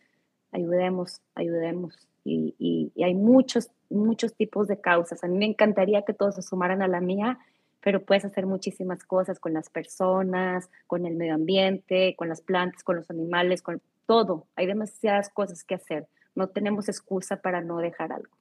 [0.53, 2.09] Ayudemos, ayudemos.
[2.24, 5.22] Y, hay muchos, muchos tipos de causas.
[5.22, 7.39] A mí me encantaría que todos se sumaran a la mía,
[7.81, 12.83] pero puedes hacer muchísimas cosas con las personas, con el medio ambiente, con las plantas,
[12.83, 13.81] con los animales, con
[14.11, 14.49] todo.
[14.57, 16.09] Hay demasiadas cosas que hacer.
[16.35, 18.37] No tenemos excusa para no dejar algo.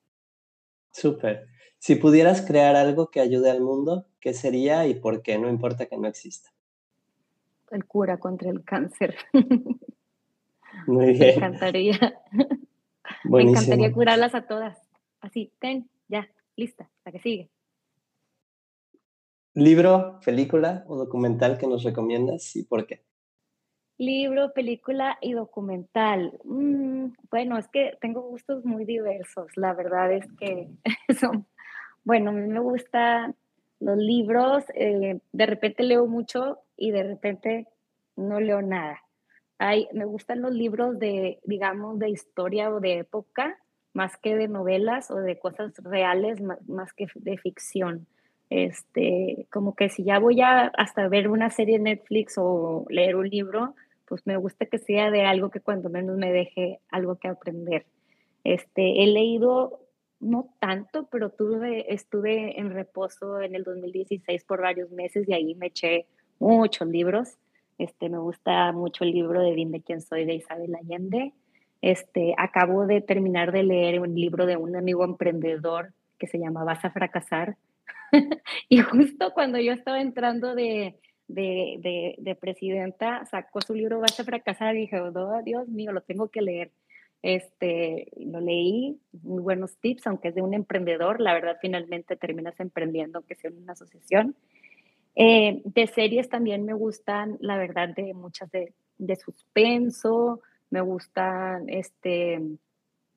[0.92, 1.46] Súper.
[1.78, 5.38] Si pudieras crear algo que ayude al mundo, ¿qué sería y por qué?
[5.38, 6.50] No importa que no exista.
[7.70, 9.16] El cura contra el cáncer.
[10.88, 11.20] Muy bien.
[11.20, 12.20] Me encantaría.
[13.26, 14.76] Me encantaría curarlas a todas.
[15.22, 17.52] Así, ten, ya, lista, la que sigue.
[19.54, 23.04] ¿Libro, película o documental que nos recomiendas y por qué?
[24.00, 26.40] Libro, película y documental.
[26.46, 29.52] Mm, bueno, es que tengo gustos muy diversos.
[29.58, 30.70] La verdad es que
[31.20, 31.46] son,
[32.06, 33.36] bueno, a mí me gustan
[33.82, 34.64] los libros.
[34.74, 37.68] Eh, de repente leo mucho y de repente
[38.16, 39.02] no leo nada.
[39.58, 43.58] Hay, me gustan los libros de, digamos, de historia o de época,
[43.94, 48.08] más que de novelas o de cosas reales, más, más que de ficción.
[48.50, 53.28] Este, como que si ya voy a hasta ver una serie Netflix o leer un
[53.28, 53.76] libro,
[54.10, 57.86] pues me gusta que sea de algo que cuando menos me deje algo que aprender.
[58.44, 59.86] Este, he leído
[60.20, 65.54] no tanto, pero tuve, estuve en reposo en el 2016 por varios meses y ahí
[65.54, 66.08] me eché
[66.40, 67.38] muchos libros.
[67.78, 71.34] Este, me gusta mucho el libro de Dime quién soy de Isabel Allende.
[71.82, 76.64] Este, acabo de terminar de leer un libro de un amigo emprendedor que se llama
[76.64, 77.58] Vas a fracasar.
[78.70, 81.00] y justo cuando yo estaba entrando de,
[81.30, 86.02] de, de, presidenta, sacó su libro Vas a fracasar y dije, oh, Dios mío, lo
[86.02, 86.72] tengo que leer.
[87.22, 92.60] Este, lo leí, muy buenos tips, aunque es de un emprendedor, la verdad finalmente terminas
[92.60, 94.36] emprendiendo, aunque sea en una asociación.
[95.16, 101.68] Eh, de series también me gustan, la verdad, de muchas de, de suspenso, me gustan
[101.70, 102.40] este,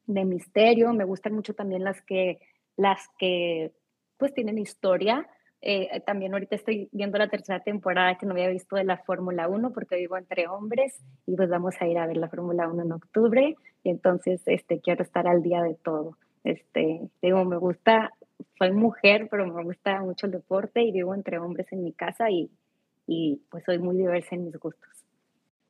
[0.06, 0.92] de misterio.
[0.92, 2.40] Me gustan mucho también las que,
[2.76, 3.72] las que
[4.16, 5.28] pues tienen historia.
[5.64, 9.46] Eh, también ahorita estoy viendo la tercera temporada que no había visto de la Fórmula
[9.46, 12.82] 1 porque vivo entre hombres y pues vamos a ir a ver la Fórmula 1
[12.82, 13.54] en octubre
[13.84, 16.18] y entonces este, quiero estar al día de todo.
[16.42, 18.10] Este, digo, me gusta,
[18.58, 22.28] soy mujer, pero me gusta mucho el deporte y vivo entre hombres en mi casa
[22.28, 22.50] y,
[23.06, 24.90] y pues soy muy diversa en mis gustos.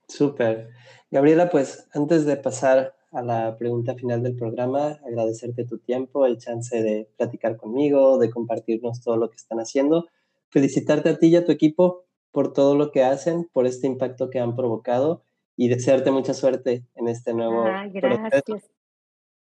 [0.09, 0.71] Súper.
[1.11, 6.39] Gabriela, pues antes de pasar a la pregunta final del programa, agradecerte tu tiempo, el
[6.39, 10.09] chance de platicar conmigo, de compartirnos todo lo que están haciendo.
[10.49, 14.31] Felicitarte a ti y a tu equipo por todo lo que hacen, por este impacto
[14.31, 15.25] que han provocado
[15.57, 18.71] y desearte mucha suerte en este nuevo Ay, gracias.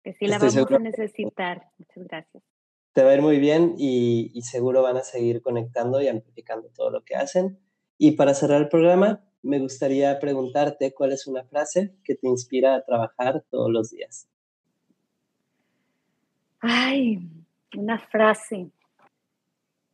[0.03, 1.73] Que sí la vamos a necesitar.
[1.79, 2.45] Muchas gracias.
[2.93, 6.69] Te va a ir muy bien y, y seguro van a seguir conectando y amplificando
[6.75, 7.59] todo lo que hacen.
[7.99, 12.75] Y para cerrar el programa, me gustaría preguntarte cuál es una frase que te inspira
[12.75, 14.29] a trabajar todos los días.
[16.61, 17.21] Ay,
[17.77, 18.71] una frase.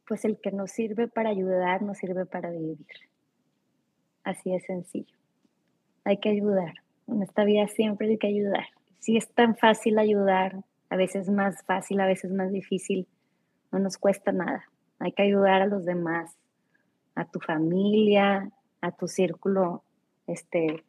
[0.06, 2.86] Pues el que nos sirve para ayudar, nos sirve para vivir.
[4.24, 5.14] Así de sencillo.
[6.04, 6.74] Hay que ayudar.
[7.06, 8.64] En esta vida siempre hay que ayudar.
[8.98, 13.06] Si es tan fácil ayudar, a veces más fácil, a veces más difícil,
[13.70, 14.64] no nos cuesta nada.
[14.98, 16.36] Hay que ayudar a los demás,
[17.14, 18.50] a tu familia,
[18.82, 19.82] a tu círculo
[20.26, 20.84] este,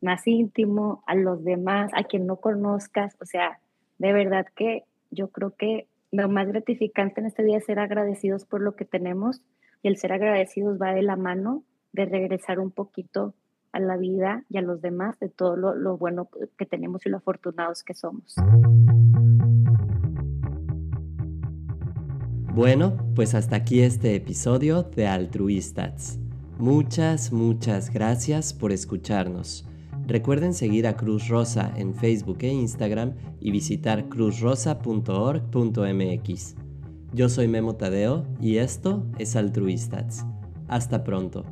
[0.00, 3.16] más íntimo, a los demás, a quien no conozcas.
[3.20, 3.60] O sea,
[3.98, 8.44] de verdad que yo creo que lo más gratificante en este día es ser agradecidos
[8.44, 9.42] por lo que tenemos
[9.82, 11.62] y el ser agradecidos va de la mano
[11.92, 13.34] de regresar un poquito
[13.72, 17.10] a la vida y a los demás de todo lo, lo bueno que tenemos y
[17.10, 18.34] lo afortunados que somos.
[22.54, 26.18] Bueno, pues hasta aquí este episodio de Altruistas.
[26.58, 29.66] Muchas, muchas gracias por escucharnos.
[30.06, 36.54] Recuerden seguir a Cruz Rosa en Facebook e Instagram y visitar cruzrosa.org.mx.
[37.12, 40.24] Yo soy Memo Tadeo y esto es Altruistats.
[40.68, 41.44] Hasta pronto.